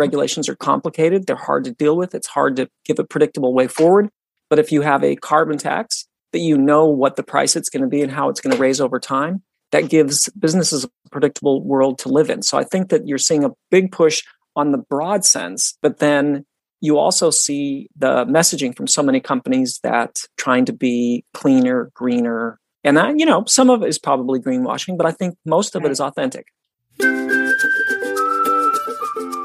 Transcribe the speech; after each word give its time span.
regulations 0.00 0.48
are 0.48 0.56
complicated, 0.56 1.26
they're 1.26 1.36
hard 1.36 1.64
to 1.64 1.70
deal 1.70 1.96
with, 1.96 2.14
it's 2.14 2.26
hard 2.26 2.56
to 2.56 2.68
give 2.84 2.98
a 2.98 3.04
predictable 3.04 3.54
way 3.54 3.68
forward. 3.68 4.08
But 4.48 4.58
if 4.58 4.72
you 4.72 4.82
have 4.82 5.04
a 5.04 5.14
carbon 5.14 5.58
tax 5.58 6.08
that 6.32 6.40
you 6.40 6.58
know 6.58 6.86
what 6.86 7.14
the 7.14 7.22
price 7.22 7.54
it's 7.54 7.68
going 7.68 7.82
to 7.82 7.88
be 7.88 8.02
and 8.02 8.10
how 8.10 8.28
it's 8.28 8.40
going 8.40 8.54
to 8.54 8.60
raise 8.60 8.80
over 8.80 8.98
time, 8.98 9.42
that 9.70 9.88
gives 9.88 10.28
businesses 10.30 10.84
a 10.84 10.90
predictable 11.10 11.62
world 11.62 11.98
to 12.00 12.08
live 12.08 12.30
in. 12.30 12.42
So 12.42 12.58
I 12.58 12.64
think 12.64 12.88
that 12.88 13.06
you're 13.06 13.18
seeing 13.18 13.44
a 13.44 13.50
big 13.70 13.92
push 13.92 14.24
on 14.56 14.72
the 14.72 14.78
broad 14.78 15.24
sense, 15.24 15.78
but 15.80 15.98
then 15.98 16.44
you 16.80 16.98
also 16.98 17.30
see 17.30 17.88
the 17.94 18.24
messaging 18.24 18.74
from 18.76 18.86
so 18.86 19.02
many 19.02 19.20
companies 19.20 19.78
that 19.82 20.16
trying 20.36 20.64
to 20.64 20.72
be 20.72 21.24
cleaner, 21.34 21.90
greener. 21.94 22.58
And 22.82 22.96
that, 22.96 23.18
you 23.18 23.26
know, 23.26 23.44
some 23.46 23.70
of 23.70 23.82
it 23.82 23.88
is 23.88 23.98
probably 23.98 24.40
greenwashing, 24.40 24.96
but 24.96 25.06
I 25.06 25.12
think 25.12 25.36
most 25.44 25.76
of 25.76 25.84
it 25.84 25.90
is 25.90 26.00
authentic. 26.00 26.46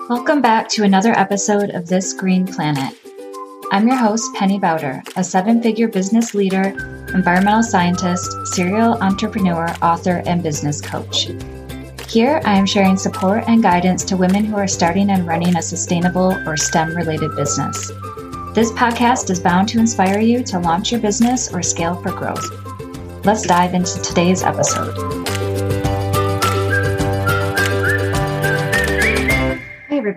Welcome 0.07 0.39
back 0.39 0.69
to 0.69 0.83
another 0.83 1.17
episode 1.17 1.71
of 1.71 1.87
This 1.87 2.13
Green 2.13 2.45
Planet. 2.45 2.95
I'm 3.71 3.87
your 3.87 3.97
host, 3.97 4.31
Penny 4.35 4.59
Bauder, 4.59 5.01
a 5.15 5.23
seven 5.23 5.63
figure 5.63 5.87
business 5.87 6.35
leader, 6.35 6.61
environmental 7.15 7.63
scientist, 7.63 8.29
serial 8.45 9.01
entrepreneur, 9.01 9.67
author, 9.81 10.21
and 10.27 10.43
business 10.43 10.79
coach. 10.79 11.29
Here, 12.07 12.39
I 12.45 12.55
am 12.55 12.67
sharing 12.67 12.97
support 12.97 13.45
and 13.47 13.63
guidance 13.63 14.05
to 14.05 14.15
women 14.15 14.45
who 14.45 14.57
are 14.57 14.67
starting 14.67 15.09
and 15.09 15.25
running 15.25 15.57
a 15.57 15.61
sustainable 15.63 16.33
or 16.47 16.55
STEM 16.55 16.95
related 16.95 17.35
business. 17.35 17.87
This 18.53 18.71
podcast 18.73 19.31
is 19.31 19.39
bound 19.39 19.69
to 19.69 19.79
inspire 19.79 20.19
you 20.19 20.43
to 20.43 20.59
launch 20.59 20.91
your 20.91 21.01
business 21.01 21.51
or 21.51 21.63
scale 21.63 21.95
for 22.03 22.11
growth. 22.11 22.47
Let's 23.25 23.41
dive 23.41 23.73
into 23.73 23.99
today's 24.03 24.43
episode. 24.43 25.24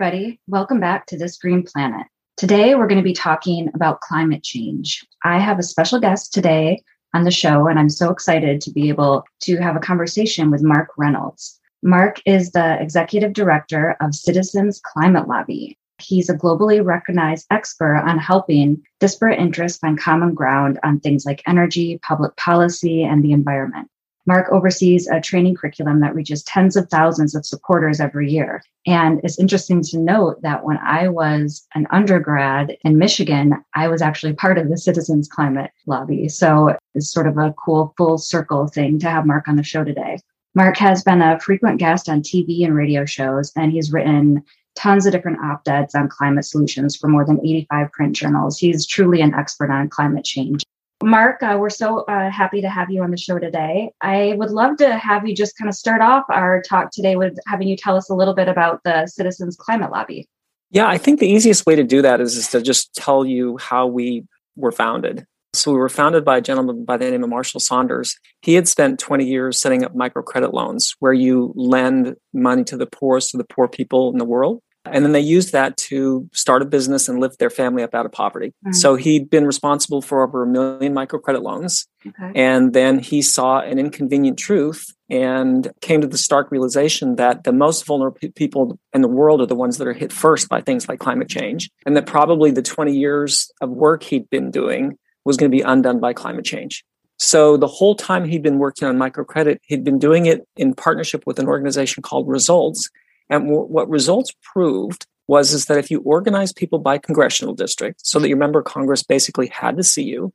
Everybody, 0.01 0.39
welcome 0.47 0.79
back 0.79 1.05
to 1.05 1.17
This 1.17 1.37
Green 1.37 1.61
Planet. 1.61 2.07
Today, 2.37 2.73
we're 2.73 2.87
going 2.87 3.01
to 3.01 3.03
be 3.03 3.11
talking 3.11 3.69
about 3.73 3.99
climate 3.99 4.43
change. 4.43 5.05
I 5.25 5.39
have 5.39 5.59
a 5.59 5.63
special 5.63 5.99
guest 5.99 6.31
today 6.31 6.81
on 7.13 7.25
the 7.25 7.31
show, 7.31 7.67
and 7.67 7.77
I'm 7.77 7.89
so 7.89 8.09
excited 8.09 8.61
to 8.61 8.71
be 8.71 8.87
able 8.87 9.25
to 9.41 9.57
have 9.57 9.75
a 9.75 9.81
conversation 9.81 10.51
with 10.51 10.63
Mark 10.63 10.87
Reynolds. 10.97 11.59
Mark 11.83 12.21
is 12.25 12.51
the 12.51 12.81
executive 12.81 13.33
director 13.33 13.97
of 13.99 14.15
Citizens 14.15 14.79
Climate 14.85 15.27
Lobby. 15.27 15.77
He's 15.97 16.29
a 16.29 16.37
globally 16.37 16.81
recognized 16.81 17.45
expert 17.51 17.97
on 17.97 18.19
helping 18.19 18.81
disparate 19.01 19.37
interests 19.37 19.79
find 19.79 19.99
common 19.99 20.33
ground 20.33 20.79
on 20.81 21.01
things 21.01 21.25
like 21.25 21.43
energy, 21.45 21.99
public 22.03 22.37
policy, 22.37 23.03
and 23.03 23.21
the 23.21 23.33
environment. 23.33 23.89
Mark 24.29 24.51
oversees 24.51 25.07
a 25.07 25.19
training 25.19 25.55
curriculum 25.55 26.01
that 26.01 26.13
reaches 26.13 26.43
tens 26.43 26.75
of 26.75 26.87
thousands 26.89 27.33
of 27.33 27.47
supporters 27.47 27.99
every 27.99 28.29
year. 28.29 28.61
And 28.85 29.19
it's 29.23 29.39
interesting 29.39 29.81
to 29.85 29.97
note 29.97 30.39
that 30.43 30.63
when 30.63 30.77
I 30.77 31.07
was 31.07 31.65
an 31.73 31.87
undergrad 31.89 32.77
in 32.83 32.99
Michigan, 32.99 33.55
I 33.73 33.87
was 33.87 34.03
actually 34.03 34.33
part 34.33 34.59
of 34.59 34.69
the 34.69 34.77
Citizens 34.77 35.27
Climate 35.27 35.71
Lobby. 35.87 36.29
So 36.29 36.77
it's 36.93 37.11
sort 37.11 37.25
of 37.25 37.39
a 37.39 37.55
cool 37.57 37.91
full 37.97 38.19
circle 38.19 38.67
thing 38.67 38.99
to 38.99 39.09
have 39.09 39.25
Mark 39.25 39.47
on 39.47 39.55
the 39.55 39.63
show 39.63 39.83
today. 39.83 40.19
Mark 40.53 40.77
has 40.77 41.01
been 41.01 41.23
a 41.23 41.39
frequent 41.39 41.79
guest 41.79 42.07
on 42.07 42.21
TV 42.21 42.63
and 42.63 42.75
radio 42.75 43.05
shows, 43.05 43.51
and 43.55 43.71
he's 43.71 43.91
written 43.91 44.43
tons 44.75 45.07
of 45.07 45.11
different 45.11 45.39
op 45.43 45.67
eds 45.67 45.95
on 45.95 46.07
climate 46.07 46.45
solutions 46.45 46.95
for 46.95 47.07
more 47.07 47.25
than 47.25 47.39
85 47.39 47.91
print 47.93 48.15
journals. 48.15 48.59
He's 48.59 48.85
truly 48.85 49.21
an 49.21 49.33
expert 49.33 49.71
on 49.71 49.89
climate 49.89 50.23
change. 50.23 50.61
Mark, 51.03 51.41
uh, 51.41 51.55
we're 51.57 51.69
so 51.69 51.99
uh, 52.01 52.29
happy 52.29 52.61
to 52.61 52.69
have 52.69 52.91
you 52.91 53.01
on 53.03 53.11
the 53.11 53.17
show 53.17 53.39
today. 53.39 53.91
I 54.01 54.33
would 54.37 54.51
love 54.51 54.75
to 54.77 54.97
have 54.97 55.25
you 55.25 55.33
just 55.33 55.57
kind 55.57 55.69
of 55.69 55.75
start 55.75 56.01
off 56.01 56.25
our 56.29 56.61
talk 56.61 56.91
today 56.91 57.15
with 57.15 57.37
having 57.47 57.69
you 57.69 57.77
tell 57.77 57.95
us 57.95 58.09
a 58.09 58.13
little 58.13 58.33
bit 58.33 58.49
about 58.49 58.81
the 58.83 59.07
Citizens 59.07 59.55
Climate 59.55 59.91
Lobby. 59.91 60.27
Yeah, 60.71 60.87
I 60.87 60.97
think 60.97 61.19
the 61.19 61.27
easiest 61.27 61.65
way 61.65 61.75
to 61.75 61.83
do 61.83 62.01
that 62.01 62.19
is, 62.19 62.35
is 62.35 62.49
to 62.49 62.61
just 62.61 62.93
tell 62.95 63.25
you 63.25 63.57
how 63.57 63.87
we 63.87 64.25
were 64.57 64.73
founded. 64.73 65.25
So 65.53 65.71
we 65.71 65.79
were 65.79 65.89
founded 65.89 66.25
by 66.25 66.37
a 66.37 66.41
gentleman 66.41 66.83
by 66.83 66.97
the 66.97 67.09
name 67.09 67.23
of 67.23 67.29
Marshall 67.29 67.61
Saunders. 67.61 68.15
He 68.41 68.53
had 68.53 68.67
spent 68.67 68.99
20 68.99 69.25
years 69.25 69.59
setting 69.59 69.83
up 69.83 69.95
microcredit 69.95 70.53
loans 70.53 70.95
where 70.99 71.13
you 71.13 71.53
lend 71.55 72.17
money 72.33 72.63
to 72.65 72.77
the 72.77 72.85
poorest 72.85 73.33
of 73.33 73.39
the 73.39 73.47
poor 73.51 73.67
people 73.67 74.11
in 74.11 74.19
the 74.19 74.25
world. 74.25 74.61
And 74.91 75.03
then 75.03 75.11
they 75.11 75.19
used 75.19 75.51
that 75.51 75.77
to 75.77 76.29
start 76.33 76.61
a 76.61 76.65
business 76.65 77.07
and 77.07 77.19
lift 77.19 77.39
their 77.39 77.49
family 77.49 77.83
up 77.83 77.95
out 77.95 78.05
of 78.05 78.11
poverty. 78.11 78.49
Mm-hmm. 78.65 78.73
So 78.73 78.95
he'd 78.95 79.29
been 79.29 79.45
responsible 79.45 80.01
for 80.01 80.23
over 80.23 80.43
a 80.43 80.47
million 80.47 80.93
microcredit 80.93 81.41
loans. 81.41 81.87
Okay. 82.05 82.31
And 82.35 82.73
then 82.73 82.99
he 82.99 83.21
saw 83.21 83.59
an 83.59 83.79
inconvenient 83.79 84.37
truth 84.37 84.93
and 85.09 85.71
came 85.81 86.01
to 86.01 86.07
the 86.07 86.17
stark 86.17 86.51
realization 86.51 87.15
that 87.15 87.43
the 87.43 87.51
most 87.51 87.85
vulnerable 87.85 88.19
people 88.35 88.79
in 88.93 89.01
the 89.01 89.07
world 89.07 89.41
are 89.41 89.45
the 89.45 89.55
ones 89.55 89.77
that 89.77 89.87
are 89.87 89.93
hit 89.93 90.13
first 90.13 90.49
by 90.49 90.61
things 90.61 90.87
like 90.87 90.99
climate 90.99 91.29
change. 91.29 91.69
And 91.85 91.95
that 91.97 92.05
probably 92.05 92.51
the 92.51 92.61
20 92.61 92.95
years 92.95 93.51
of 93.61 93.69
work 93.69 94.03
he'd 94.03 94.29
been 94.29 94.51
doing 94.51 94.97
was 95.25 95.37
going 95.37 95.51
to 95.51 95.55
be 95.55 95.63
undone 95.63 95.99
by 95.99 96.13
climate 96.13 96.45
change. 96.45 96.83
So 97.17 97.57
the 97.57 97.67
whole 97.67 97.95
time 97.95 98.23
he'd 98.25 98.43
been 98.43 98.59
working 98.59 98.87
on 98.87 98.97
microcredit, 98.97 99.59
he'd 99.63 99.83
been 99.83 99.99
doing 99.99 100.25
it 100.25 100.47
in 100.55 100.73
partnership 100.73 101.23
with 101.25 101.37
an 101.37 101.47
organization 101.47 102.01
called 102.01 102.29
Results 102.29 102.89
and 103.29 103.45
w- 103.45 103.67
what 103.67 103.89
results 103.89 104.33
proved 104.41 105.05
was 105.27 105.53
is 105.53 105.65
that 105.65 105.77
if 105.77 105.91
you 105.91 105.99
organize 106.01 106.51
people 106.51 106.79
by 106.79 106.97
congressional 106.97 107.53
district, 107.53 108.05
so 108.05 108.19
that 108.19 108.27
your 108.27 108.37
member 108.37 108.59
of 108.59 108.65
Congress 108.65 109.03
basically 109.03 109.47
had 109.47 109.77
to 109.77 109.83
see 109.83 110.03
you, 110.03 110.33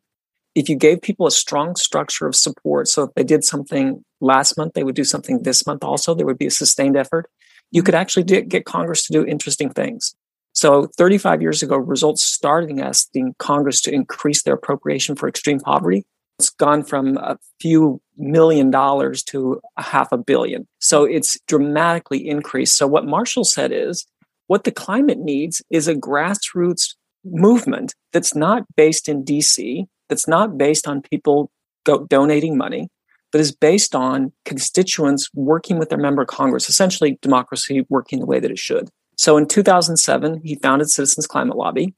if 0.55 0.69
you 0.69 0.77
gave 0.77 1.03
people 1.03 1.27
a 1.27 1.32
strong 1.32 1.75
structure 1.75 2.27
of 2.27 2.37
support, 2.37 2.87
so 2.87 3.05
if 3.05 3.15
they 3.15 3.25
did 3.25 3.44
something 3.44 4.05
last 4.21 4.56
month, 4.56 4.75
they 4.75 4.84
would 4.84 4.94
do 4.94 5.05
something 5.05 5.43
this 5.43 5.66
month 5.66 5.82
also, 5.82 6.15
there 6.15 6.27
would 6.27 6.38
be 6.38 6.47
a 6.47 6.50
sustained 6.50 6.97
effort, 6.97 7.28
you 7.72 7.82
could 7.82 7.94
actually 7.94 8.22
get 8.22 8.65
Congress 8.65 9.05
to 9.06 9.12
do 9.12 9.26
interesting 9.26 9.69
things. 9.69 10.15
So 10.53 10.87
35 10.97 11.43
years 11.43 11.65
ago, 11.65 11.76
results 11.76 12.22
started 12.22 12.78
asking 12.78 13.34
Congress 13.38 13.81
to 13.82 13.93
increase 13.93 14.44
their 14.44 14.55
appropriation 14.55 15.16
for 15.16 15.28
extreme 15.28 15.59
poverty 15.59 16.05
it's 16.38 16.50
gone 16.50 16.82
from 16.82 17.16
a 17.16 17.38
few 17.61 18.00
million 18.16 18.70
dollars 18.70 19.22
to 19.25 19.60
a 19.76 19.82
half 19.82 20.12
a 20.12 20.19
billion. 20.19 20.66
So 20.78 21.04
it's 21.04 21.38
dramatically 21.47 22.28
increased. 22.28 22.76
So 22.76 22.86
what 22.86 23.06
Marshall 23.06 23.44
said 23.44 23.72
is 23.72 24.06
what 24.47 24.64
the 24.64 24.72
climate 24.72 25.19
needs 25.19 25.62
is 25.70 25.88
a 25.88 25.94
grassroots 25.94 26.94
movement 27.25 27.94
that's 28.12 28.34
not 28.34 28.64
based 28.76 29.08
in 29.08 29.25
DC, 29.25 29.86
that's 30.08 30.28
not 30.28 30.58
based 30.58 30.86
on 30.86 31.02
people 31.02 31.50
go- 31.84 32.06
donating 32.06 32.56
money, 32.56 32.88
but 33.32 33.41
is 33.41 33.52
based 33.52 33.94
on 33.94 34.32
constituents 34.44 35.28
working 35.34 35.78
with 35.78 35.88
their 35.88 35.98
member 35.98 36.22
of 36.22 36.28
Congress, 36.28 36.69
essentially 36.69 37.19
democracy 37.22 37.86
working 37.88 38.20
the 38.20 38.26
way 38.26 38.38
that 38.38 38.50
it 38.50 38.58
should. 38.58 38.88
So 39.16 39.36
in 39.36 39.46
2007, 39.46 40.41
he 40.44 40.56
founded 40.56 40.91
Citizens 40.91 41.26
Climate 41.26 41.56
Lobby. 41.56 41.94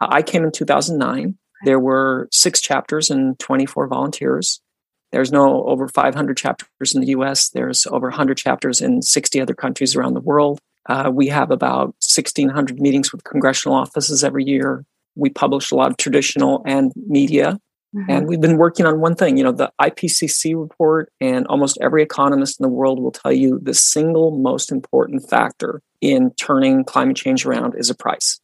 Uh, 0.00 0.08
I 0.10 0.22
came 0.22 0.44
in 0.44 0.52
2009. 0.52 1.38
There 1.64 1.80
were 1.80 2.28
six 2.30 2.60
chapters 2.60 3.10
and 3.10 3.38
24 3.38 3.86
volunteers. 3.86 4.60
There's 5.14 5.30
no 5.30 5.64
over 5.66 5.86
500 5.86 6.36
chapters 6.36 6.92
in 6.92 7.00
the 7.00 7.06
US. 7.10 7.48
There's 7.50 7.86
over 7.86 8.08
100 8.08 8.36
chapters 8.36 8.80
in 8.80 9.00
60 9.00 9.40
other 9.40 9.54
countries 9.54 9.94
around 9.94 10.14
the 10.14 10.20
world. 10.20 10.58
Uh, 10.88 11.08
we 11.14 11.28
have 11.28 11.52
about 11.52 11.94
1,600 12.02 12.80
meetings 12.80 13.12
with 13.12 13.22
congressional 13.22 13.78
offices 13.78 14.24
every 14.24 14.42
year. 14.42 14.84
We 15.14 15.30
publish 15.30 15.70
a 15.70 15.76
lot 15.76 15.92
of 15.92 15.98
traditional 15.98 16.64
and 16.66 16.90
media. 16.96 17.60
Mm-hmm. 17.94 18.10
And 18.10 18.26
we've 18.26 18.40
been 18.40 18.56
working 18.56 18.86
on 18.86 18.98
one 18.98 19.14
thing, 19.14 19.36
you 19.36 19.44
know, 19.44 19.52
the 19.52 19.72
IPCC 19.80 20.60
report, 20.60 21.12
and 21.20 21.46
almost 21.46 21.78
every 21.80 22.02
economist 22.02 22.58
in 22.58 22.64
the 22.64 22.68
world 22.68 22.98
will 22.98 23.12
tell 23.12 23.32
you 23.32 23.60
the 23.62 23.72
single 23.72 24.36
most 24.36 24.72
important 24.72 25.30
factor 25.30 25.80
in 26.00 26.32
turning 26.32 26.82
climate 26.82 27.16
change 27.16 27.46
around 27.46 27.76
is 27.76 27.88
a 27.88 27.94
price. 27.94 28.40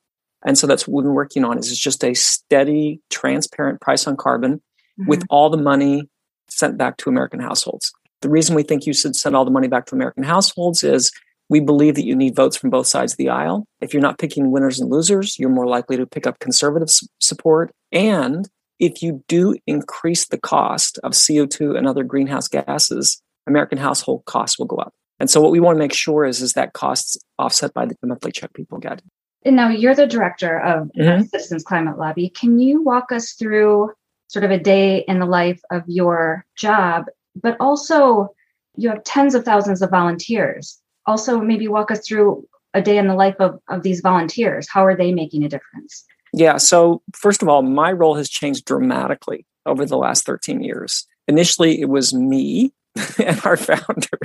And 0.47 0.57
so 0.57 0.69
that's 0.69 0.87
what 0.87 0.99
we've 0.99 1.09
been 1.09 1.15
working 1.15 1.45
on 1.45 1.59
is 1.59 1.73
it's 1.73 1.81
just 1.81 2.05
a 2.05 2.15
steady, 2.15 3.01
transparent 3.11 3.81
price 3.81 4.07
on 4.07 4.17
carbon 4.17 4.59
mm-hmm. 5.01 5.09
with 5.09 5.25
all 5.31 5.51
the 5.51 5.59
money 5.59 6.09
sent 6.51 6.79
back 6.79 6.97
to 6.99 7.11
American 7.11 7.41
households. 7.41 7.93
The 8.23 8.29
reason 8.29 8.55
we 8.55 8.63
think 8.63 8.87
you 8.87 8.93
should 8.93 9.17
send 9.17 9.35
all 9.35 9.45
the 9.45 9.51
money 9.51 9.69
back 9.69 9.87
to 9.87 9.95
American 9.95 10.25
households 10.25 10.83
is 10.83 11.11
we 11.49 11.61
believe 11.61 11.97
that 11.97 12.05
you 12.05 12.15
need 12.15 12.37
votes 12.37 12.57
from 12.57 12.71
both 12.71 12.87
sides 12.87 13.13
of 13.13 13.19
the 13.19 13.29
aisle. 13.29 13.67
If 13.81 13.93
you're 13.93 14.03
not 14.03 14.19
picking 14.19 14.51
winners 14.51 14.79
and 14.79 14.91
losers, 14.91 15.39
you're 15.39 15.51
more 15.51 15.67
likely 15.67 15.97
to 15.97 16.07
pick 16.07 16.27
up 16.27 16.39
conservative 16.39 16.89
support. 17.19 17.73
And 17.93 18.49
if 18.79 19.03
you 19.03 19.25
do 19.27 19.57
increase 19.67 20.29
the 20.29 20.39
cost 20.39 20.99
of 21.03 21.13
CO2 21.13 21.77
and 21.77 21.87
other 21.87 22.05
greenhouse 22.05 22.47
gases, 22.47 23.21
American 23.47 23.79
household 23.79 24.25
costs 24.27 24.59
will 24.59 24.67
go 24.67 24.77
up. 24.77 24.93
And 25.19 25.29
so 25.29 25.41
what 25.41 25.51
we 25.51 25.61
want 25.61 25.77
to 25.77 25.81
make 25.81 25.93
sure 25.93 26.25
is, 26.25 26.41
is 26.41 26.55
that 26.55 26.73
costs 26.73 27.19
offset 27.39 27.75
by 27.75 27.85
the 27.87 27.97
monthly 28.03 28.33
check 28.33 28.55
people 28.55 28.79
get. 28.79 29.03
And 29.45 29.57
now 29.57 29.69
you're 29.69 29.95
the 29.95 30.07
director 30.07 30.61
of 30.61 30.89
mm-hmm. 30.99 31.23
Citizens 31.25 31.63
Climate 31.63 31.99
Lobby. 31.99 32.31
Can 32.31 32.59
you 32.59 32.83
walk 32.83 33.13
us 33.13 33.33
through 33.33 33.91
sort 34.31 34.45
of 34.45 34.53
a 34.53 34.59
day 34.59 35.05
in 35.09 35.19
the 35.19 35.27
life 35.27 35.61
of 35.73 35.83
your 35.89 36.47
job, 36.57 37.07
but 37.35 37.57
also 37.59 38.29
you 38.77 38.89
have 38.89 39.03
tens 39.03 39.35
of 39.35 39.45
thousands 39.45 39.83
of 39.83 39.91
volunteers. 39.91 40.79
Also, 41.05 41.41
maybe 41.41 41.67
walk 41.67 41.91
us 41.91 42.07
through 42.07 42.47
a 42.73 42.81
day 42.81 42.97
in 42.97 43.09
the 43.09 43.17
life 43.17 43.35
of, 43.41 43.59
of 43.69 43.83
these 43.83 44.01
volunteers. 44.01 44.69
How 44.69 44.87
are 44.87 44.97
they 44.97 45.13
making 45.13 45.43
a 45.43 45.49
difference? 45.49 46.05
Yeah. 46.33 46.59
So, 46.59 47.03
first 47.13 47.43
of 47.43 47.49
all, 47.49 47.63
my 47.63 47.91
role 47.91 48.15
has 48.15 48.31
changed 48.31 48.67
dramatically 48.67 49.47
over 49.67 49.85
the 49.85 49.97
last 49.97 50.25
13 50.25 50.63
years. 50.63 51.09
Initially, 51.27 51.81
it 51.81 51.89
was 51.89 52.15
me 52.15 52.73
and 53.19 53.45
our 53.45 53.57
founder 53.57 54.19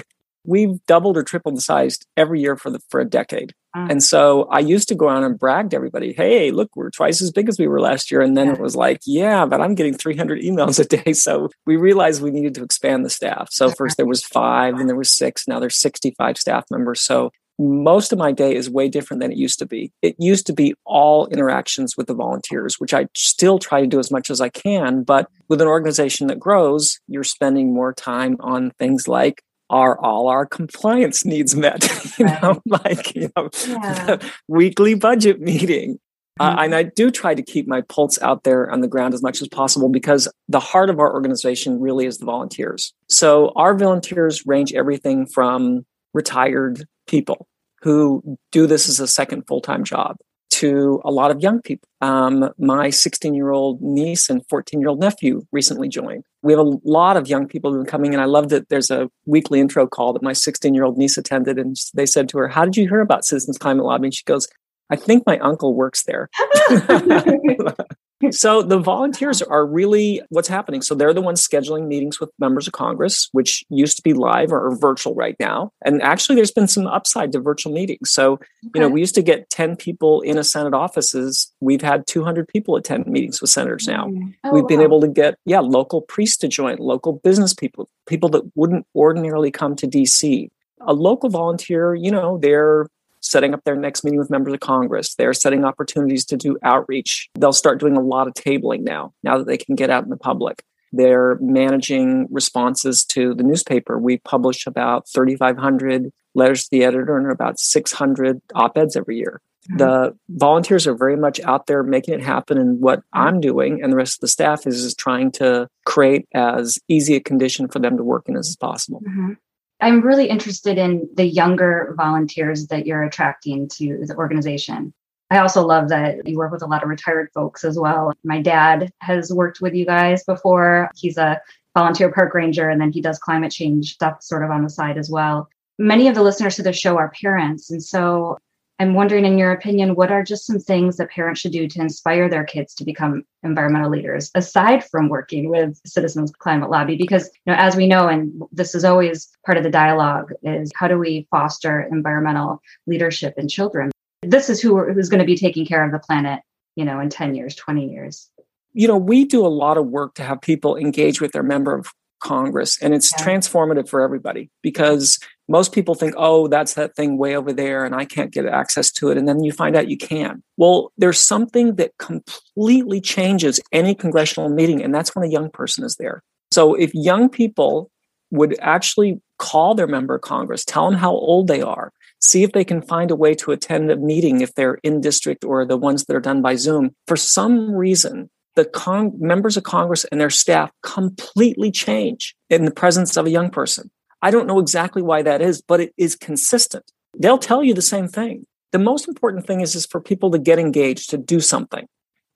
we've 0.46 0.84
doubled 0.86 1.18
or 1.18 1.24
tripled 1.24 1.58
the 1.58 1.62
size 1.62 2.00
every 2.18 2.42
year 2.42 2.56
for 2.56 2.70
the 2.70 2.80
for 2.90 3.00
a 3.00 3.06
decade. 3.06 3.54
Mm. 3.76 3.92
And 3.92 4.04
so 4.04 4.44
I 4.46 4.60
used 4.60 4.88
to 4.90 4.96
go 4.96 5.10
out 5.10 5.24
and 5.24 5.38
brag 5.38 5.72
to 5.72 5.76
everybody, 5.76 6.14
"Hey, 6.14 6.52
look, 6.52 6.70
we're 6.76 6.92
twice 6.92 7.22
as 7.22 7.32
big 7.32 7.50
as 7.50 7.60
we 7.60 7.68
were 7.68 7.82
last 7.82 8.12
year." 8.12 8.22
And 8.22 8.38
then 8.38 8.50
it 8.50 8.60
was 8.60 8.76
like, 8.76 9.00
"Yeah, 9.06 9.46
but 9.46 9.62
I'm 9.62 9.76
getting 9.76 9.94
300 9.94 10.42
emails 10.42 10.80
a 10.80 10.86
day." 10.86 11.14
So 11.26 11.50
we 11.66 11.76
realized 11.76 12.22
we 12.22 12.30
needed 12.30 12.54
to 12.56 12.64
expand 12.64 13.04
the 13.04 13.10
staff. 13.10 13.48
So 13.52 13.70
first 13.70 13.98
there 13.98 14.06
was 14.06 14.24
5, 14.24 14.76
and 14.76 14.88
there 14.88 14.96
was 14.96 15.12
6, 15.12 15.48
now 15.48 15.60
there's 15.60 15.78
65 15.78 16.38
staff 16.38 16.66
members. 16.70 17.02
So 17.02 17.32
most 17.58 18.12
of 18.12 18.20
my 18.20 18.32
day 18.32 18.54
is 18.56 18.70
way 18.70 18.90
different 18.90 19.22
than 19.22 19.32
it 19.32 19.38
used 19.38 19.60
to 19.60 19.66
be. 19.66 19.92
It 20.02 20.16
used 20.20 20.46
to 20.48 20.54
be 20.54 20.76
all 20.86 21.28
interactions 21.28 21.96
with 21.96 22.08
the 22.08 22.14
volunteers, 22.14 22.76
which 22.80 22.94
I 22.94 23.08
still 23.16 23.60
try 23.60 23.82
to 23.82 23.88
do 23.88 24.00
as 24.00 24.12
much 24.12 24.30
as 24.30 24.42
I 24.42 24.50
can. 24.50 25.04
But 25.04 25.30
with 25.48 25.62
an 25.62 25.68
organization 25.68 26.28
that 26.28 26.40
grows, 26.40 27.00
you're 27.08 27.24
spending 27.24 27.74
more 27.74 27.94
time 27.94 28.36
on 28.40 28.72
things 28.72 29.08
like 29.08 29.42
are 29.70 30.00
all 30.00 30.28
our 30.28 30.46
compliance 30.46 31.26
needs 31.26 31.56
met? 31.56 31.84
you 32.20 32.26
Right. 32.26 32.42
know, 32.42 32.62
like 32.66 33.16
you 33.16 33.30
know, 33.36 33.50
Yeah. 33.68 34.18
weekly 34.48 34.94
budget 34.96 35.42
meeting. 35.42 36.00
Uh, 36.40 36.54
Mhm. 36.58 36.66
and 36.66 36.76
I 36.76 36.84
do 36.84 37.12
try 37.12 37.34
to 37.34 37.42
keep 37.42 37.66
my 37.68 37.80
pulse 37.82 38.22
out 38.22 38.44
there 38.44 38.70
on 38.70 38.82
the 38.82 38.90
ground 38.90 39.14
as 39.14 39.24
much 39.24 39.42
as 39.42 39.48
possible 39.48 39.88
because 39.88 40.28
the 40.50 40.60
heart 40.60 40.90
of 40.90 41.00
our 41.00 41.14
organization 41.14 41.80
really 41.80 42.06
is 42.06 42.18
the 42.18 42.26
volunteers. 42.26 42.94
So 43.10 43.54
our 43.56 43.74
volunteers 43.74 44.46
range 44.46 44.74
everything 44.74 45.26
from 45.28 45.86
retired 46.14 46.86
people 47.08 47.48
who 47.82 48.38
do 48.52 48.68
this 48.68 48.90
as 48.90 49.00
a 49.00 49.08
second 49.08 49.44
full 49.48 49.62
time 49.62 49.84
job 49.86 50.18
to 50.56 51.02
a 51.04 51.12
lot 51.12 51.32
of 51.32 51.42
young 51.42 51.62
people. 51.62 51.90
Um, 52.02 52.52
my 52.58 52.90
16 52.90 53.34
year 53.34 53.52
old 53.52 53.82
niece 53.82 54.30
and 54.30 54.46
14 54.48 54.80
year 54.80 54.90
old 54.90 55.00
nephew 55.00 55.46
recently 55.52 55.90
joined. 55.90 56.24
We 56.44 56.54
have 56.54 56.60
a 56.60 56.78
lot 56.84 57.18
of 57.18 57.28
young 57.28 57.48
people 57.48 57.72
who've 57.72 57.84
been 57.84 57.92
coming, 57.92 58.14
and 58.14 58.22
I 58.22 58.26
love 58.26 58.50
that 58.50 58.70
there's 58.70 58.92
a 58.92 59.10
weekly 59.26 59.60
intro 59.60 59.88
call 59.88 60.14
that 60.14 60.24
my 60.24 60.34
16 60.34 60.74
year 60.74 60.86
old 60.86 60.98
niece 60.98 61.18
attended, 61.18 61.58
and 61.58 61.76
they 61.94 62.06
said 62.06 62.30
to 62.30 62.38
her, 62.38 62.48
"How 62.48 62.64
did 62.64 62.78
you 62.78 62.88
hear 62.88 63.02
about 63.02 63.26
Citizens 63.26 63.58
Climate 63.58 63.86
Lobby?" 63.86 64.08
And 64.08 64.14
she 64.14 64.24
goes, 64.26 64.48
"I 64.90 64.96
think 64.96 65.24
my 65.26 65.38
uncle 65.40 65.74
works 65.74 66.04
there." 66.04 66.30
so 68.32 68.62
the 68.62 68.80
volunteers 68.80 69.42
are 69.42 69.66
really 69.66 70.22
what's 70.30 70.48
happening. 70.48 70.82
So 70.82 70.96
they're 70.96 71.14
the 71.14 71.22
ones 71.22 71.46
scheduling 71.46 71.88
meetings 71.88 72.20
with 72.20 72.30
members 72.40 72.68
of 72.68 72.74
Congress, 72.74 73.30
which 73.34 73.64
used 73.70 73.98
to 73.98 74.04
be 74.04 74.14
live 74.14 74.52
or, 74.52 74.76
virtual 74.76 75.16
right 75.16 75.36
now. 75.40 75.72
And 75.84 76.02
actually, 76.02 76.36
there's 76.36 76.52
been 76.52 76.68
some 76.68 76.86
upside 76.88 77.32
to 77.32 77.40
virtual 77.40 77.72
meetings. 77.72 78.12
So 78.12 78.40
you 78.74 78.82
know, 78.82 78.90
we 78.90 79.00
used 79.00 79.16
to 79.16 79.22
get 79.22 79.50
10 79.50 79.76
people 79.76 80.22
in 80.22 80.38
a 80.38 80.44
Senate 80.44 80.74
offices. 80.74 81.52
We've 81.60 81.82
had 81.82 82.08
200 82.08 82.48
people 82.48 82.76
attend 82.76 83.08
meetings 83.08 83.42
with 83.42 83.50
senators 83.50 83.88
now. 83.88 84.08
Mm. 84.08 84.34
Oh, 84.44 84.54
We've 84.54 84.68
been 84.68 84.82
able 84.82 85.02
to 85.02 85.08
get, 85.08 85.38
yeah, 85.46 85.60
local 85.60 86.02
priests 86.02 86.38
to 86.38 86.48
join, 86.48 86.78
local 86.78 87.14
business 87.14 87.54
people, 87.54 87.90
people 88.08 88.30
that 88.30 88.44
wouldn't 88.56 88.86
ordinarily 88.96 89.52
come 89.52 89.76
to 89.78 89.88
DC. 89.88 90.50
A 90.82 90.94
local 90.94 91.30
volunteer, 91.30 91.96
you 91.96 92.12
know, 92.12 92.38
they're 92.38 92.88
setting 93.26 93.54
up 93.54 93.64
their 93.64 93.76
next 93.76 94.04
meeting 94.04 94.20
with 94.20 94.30
members 94.30 94.54
of 94.54 94.60
Congress. 94.60 95.16
They're 95.16 95.34
setting 95.34 95.66
opportunities 95.66 96.26
to 96.26 96.38
do 96.38 96.58
outreach. 96.64 97.30
They'll 97.36 97.54
start 97.54 97.80
doing 97.80 97.98
a 97.98 98.02
lot 98.02 98.28
of 98.28 98.34
tabling 98.36 98.82
now, 98.82 99.14
now 99.24 99.38
that 99.38 99.48
they 99.48 99.58
can 99.58 99.76
get 99.76 99.90
out 99.90 100.04
in 100.04 100.10
the 100.12 100.18
public. 100.18 100.64
They're 100.94 101.38
managing 101.42 102.28
responses 102.32 103.04
to 103.06 103.34
the 103.34 103.44
newspaper. 103.44 103.98
We 104.00 104.18
publish 104.20 104.66
about 104.68 105.10
3,500 105.10 106.12
letters 106.36 106.64
to 106.66 106.70
the 106.72 106.84
editor 106.84 107.18
and 107.18 107.32
about 107.32 107.60
600 107.60 108.42
op 108.54 108.78
eds 108.78 108.96
every 108.96 109.18
year. 109.18 109.42
Mhm. 109.72 109.78
The 109.80 110.16
volunteers 110.30 110.86
are 110.86 110.94
very 110.96 111.18
much 111.18 111.40
out 111.42 111.66
there 111.66 111.82
making 111.82 112.14
it 112.14 112.22
happen. 112.22 112.58
And 112.60 112.80
what 112.80 113.02
I'm 113.14 113.42
doing 113.42 113.82
and 113.82 113.92
the 113.92 113.98
rest 113.98 114.18
of 114.18 114.22
the 114.22 114.28
staff 114.28 114.68
is, 114.68 114.84
is 114.84 114.94
trying 114.94 115.32
to 115.34 115.68
create 115.86 116.28
as 116.36 116.78
easy 116.88 117.16
a 117.16 117.20
condition 117.20 117.68
for 117.68 117.80
them 117.80 117.98
to 117.98 118.04
work 118.04 118.30
in 118.30 118.38
as 118.38 118.56
possible. 118.56 119.02
Mhm. 119.02 119.38
I'm 119.82 120.02
really 120.02 120.30
interested 120.30 120.78
in 120.78 121.10
the 121.16 121.26
younger 121.26 121.94
volunteers 121.98 122.68
that 122.68 122.86
you're 122.86 123.04
attracting 123.04 123.68
to 123.76 124.06
the 124.06 124.16
organization. 124.16 124.94
I 125.30 125.40
also 125.40 125.66
love 125.66 125.90
that 125.90 126.28
you 126.28 126.38
work 126.38 126.52
with 126.52 126.62
a 126.62 126.68
lot 126.68 126.84
of 126.84 126.90
retired 126.90 127.30
folks 127.34 127.64
as 127.64 127.78
well. 127.78 128.14
My 128.24 128.42
dad 128.42 128.92
has 129.02 129.34
worked 129.34 129.60
with 129.60 129.74
you 129.74 129.86
guys 129.86 130.24
before. 130.24 130.90
He's 130.96 131.18
a 131.18 131.42
volunteer 131.74 132.12
park 132.12 132.34
ranger 132.34 132.70
and 132.70 132.80
then 132.80 132.92
he 132.92 133.02
does 133.02 133.20
climate 133.20 133.52
change 133.52 133.94
stuff 133.94 134.22
sort 134.22 134.44
of 134.44 134.52
on 134.52 134.64
the 134.64 134.70
side 134.70 134.98
as 134.98 135.10
well. 135.10 135.50
Many 135.78 136.08
of 136.08 136.16
the 136.16 136.24
listeners 136.24 136.56
to 136.56 136.64
the 136.64 136.72
show 136.72 136.98
are 136.98 137.12
parents. 137.22 137.70
And 137.70 137.84
so 137.84 138.38
I'm 138.78 138.94
wondering, 138.94 139.26
in 139.26 139.38
your 139.38 139.54
opinion, 139.54 139.96
what 139.96 140.12
are 140.12 140.24
just 140.24 140.46
some 140.46 140.60
things 140.60 140.98
that 140.98 141.10
parents 141.10 141.40
should 141.40 141.54
do 141.54 141.68
to 141.68 141.80
inspire 141.80 142.28
their 142.28 142.44
kids 142.44 142.74
to 142.76 142.84
become 142.84 143.24
environmental 143.42 143.90
leaders, 143.90 144.32
aside 144.36 144.84
from 144.84 145.08
working 145.08 145.50
with 145.50 145.80
Citizens 145.86 146.32
Climate 146.40 146.70
Lobby? 146.70 146.98
Because, 146.98 147.30
you 147.46 147.54
know, 147.54 147.58
as 147.58 147.78
we 147.78 147.88
know, 147.88 148.10
and 148.10 148.42
this 148.52 148.76
is 148.76 148.84
always 148.84 149.30
part 149.46 149.58
of 149.58 149.64
the 149.64 149.70
dialogue, 149.70 150.34
is 150.44 150.72
how 150.76 150.90
do 150.90 150.98
we 150.98 151.26
foster 151.32 151.88
environmental 151.90 152.62
leadership 152.86 153.36
in 153.38 153.48
children? 153.48 153.92
This 154.24 154.50
is 154.50 154.62
who 154.62 154.78
who's 154.92 155.10
going 155.10 155.22
to 155.22 155.26
be 155.26 155.38
taking 155.38 155.66
care 155.66 155.86
of 155.86 155.94
the 155.94 156.00
planet, 156.00 156.42
you 156.76 156.84
know, 156.84 157.00
in 157.00 157.10
10 157.10 157.34
years, 157.34 157.56
20 157.56 157.90
years. 157.90 158.30
You 158.74 158.90
know, 158.90 158.98
we 158.98 159.24
do 159.24 159.46
a 159.46 159.48
lot 159.48 159.78
of 159.78 159.88
work 159.88 160.16
to 160.16 160.24
have 160.24 160.42
people 160.42 160.76
engage 160.76 161.22
with 161.22 161.32
their 161.32 161.44
member 161.44 161.78
of 161.78 161.94
Congress, 162.26 162.78
and 162.82 162.94
it's 162.94 163.12
Yeah. 163.12 163.26
transformative 163.26 163.88
for 163.88 164.02
everybody 164.02 164.50
because 164.64 165.20
most 165.48 165.72
people 165.72 165.94
think, 165.94 166.16
oh, 166.18 166.48
that's 166.48 166.74
that 166.74 166.96
thing 166.96 167.18
way 167.18 167.36
over 167.36 167.54
there, 167.54 167.86
and 167.86 167.94
I 167.94 168.06
can't 168.06 168.32
get 168.32 168.46
access 168.48 168.92
to 168.94 169.10
it. 169.12 169.18
And 169.18 169.28
then 169.28 169.44
you 169.44 169.52
find 169.52 169.76
out 169.76 169.90
you 169.90 169.98
can. 169.98 170.42
Well, 170.58 170.92
there's 170.98 171.20
something 171.20 171.76
that 171.76 171.92
completely 172.00 173.00
changes 173.00 173.60
any 173.72 173.94
congressional 173.94 174.50
meeting, 174.50 174.84
and 174.84 174.94
that's 174.94 175.16
when 175.16 175.24
a 175.24 175.32
young 175.32 175.50
person 175.52 175.84
is 175.84 175.98
there. 175.98 176.24
So 176.52 176.74
if 176.74 176.92
young 176.96 177.30
people 177.30 177.92
would 178.32 178.58
actually 178.60 179.22
call 179.38 179.76
their 179.76 179.88
member 179.88 180.16
of 180.16 180.22
Congress, 180.22 180.66
tell 180.66 180.90
them 180.90 181.00
how 181.00 181.14
old 181.14 181.48
they 181.48 181.62
are, 181.62 181.92
see 182.22 182.42
if 182.44 182.52
they 182.54 182.64
can 182.64 182.82
find 182.82 183.12
a 183.12 183.16
way 183.16 183.36
to 183.36 183.52
attend 183.52 183.92
a 183.92 183.98
meeting 183.98 184.42
if 184.42 184.54
they're 184.56 184.80
in 184.82 185.00
district 185.00 185.44
or 185.46 185.64
the 185.66 185.78
ones 185.78 186.06
that 186.06 186.16
are 186.16 186.28
done 186.30 186.42
by 186.42 186.56
Zoom. 186.56 186.96
For 187.06 187.18
some 187.18 187.72
reason, 187.72 188.30
the 188.56 188.66
con- 188.66 189.14
members 189.18 189.58
of 189.58 189.64
Congress 189.64 190.06
and 190.06 190.20
their 190.20 190.30
staff 190.30 190.72
completely 190.84 191.72
change 191.72 192.36
in 192.50 192.66
the 192.66 192.72
presence 192.72 193.18
of 193.18 193.26
a 193.26 193.30
young 193.32 193.50
person. 193.50 193.92
I 194.22 194.32
don't 194.32 194.48
know 194.48 194.60
exactly 194.60 195.02
why 195.02 195.22
that 195.22 195.42
is, 195.42 195.62
but 195.62 195.80
it 195.80 195.94
is 195.98 196.16
consistent. 196.16 196.86
They'll 197.18 197.38
tell 197.38 197.64
you 197.64 197.74
the 197.74 197.82
same 197.82 198.08
thing. 198.08 198.46
The 198.72 198.80
most 198.80 199.08
important 199.08 199.46
thing 199.46 199.62
is, 199.62 199.76
is 199.76 199.86
for 199.86 200.02
people 200.02 200.32
to 200.32 200.40
get 200.40 200.60
engaged, 200.60 201.10
to 201.12 201.18
do 201.18 201.40
something, 201.40 201.88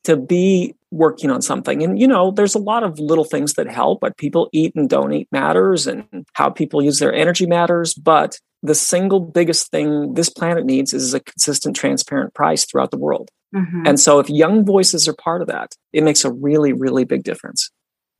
to 0.03 0.15
be 0.15 0.75
working 0.91 1.29
on 1.29 1.41
something. 1.41 1.83
And, 1.83 1.99
you 1.99 2.07
know, 2.07 2.31
there's 2.31 2.55
a 2.55 2.59
lot 2.59 2.83
of 2.83 2.99
little 2.99 3.23
things 3.25 3.53
that 3.53 3.67
help, 3.67 3.99
but 3.99 4.17
people 4.17 4.49
eat 4.51 4.73
and 4.75 4.89
don't 4.89 5.13
eat 5.13 5.27
matters 5.31 5.87
and 5.87 6.05
how 6.33 6.49
people 6.49 6.83
use 6.83 6.99
their 6.99 7.13
energy 7.13 7.45
matters. 7.45 7.93
But 7.93 8.39
the 8.63 8.75
single 8.75 9.19
biggest 9.19 9.71
thing 9.71 10.13
this 10.15 10.29
planet 10.29 10.65
needs 10.65 10.93
is 10.93 11.13
a 11.13 11.19
consistent, 11.19 11.75
transparent 11.75 12.33
price 12.33 12.65
throughout 12.65 12.91
the 12.91 12.97
world. 12.97 13.29
Mhm. 13.55 13.87
And 13.87 13.99
so 13.99 14.19
if 14.19 14.29
young 14.29 14.65
voices 14.65 15.07
are 15.07 15.13
part 15.13 15.41
of 15.41 15.47
that, 15.47 15.75
it 15.93 16.03
makes 16.03 16.25
a 16.25 16.31
really, 16.31 16.73
really 16.73 17.03
big 17.03 17.23
difference. 17.23 17.69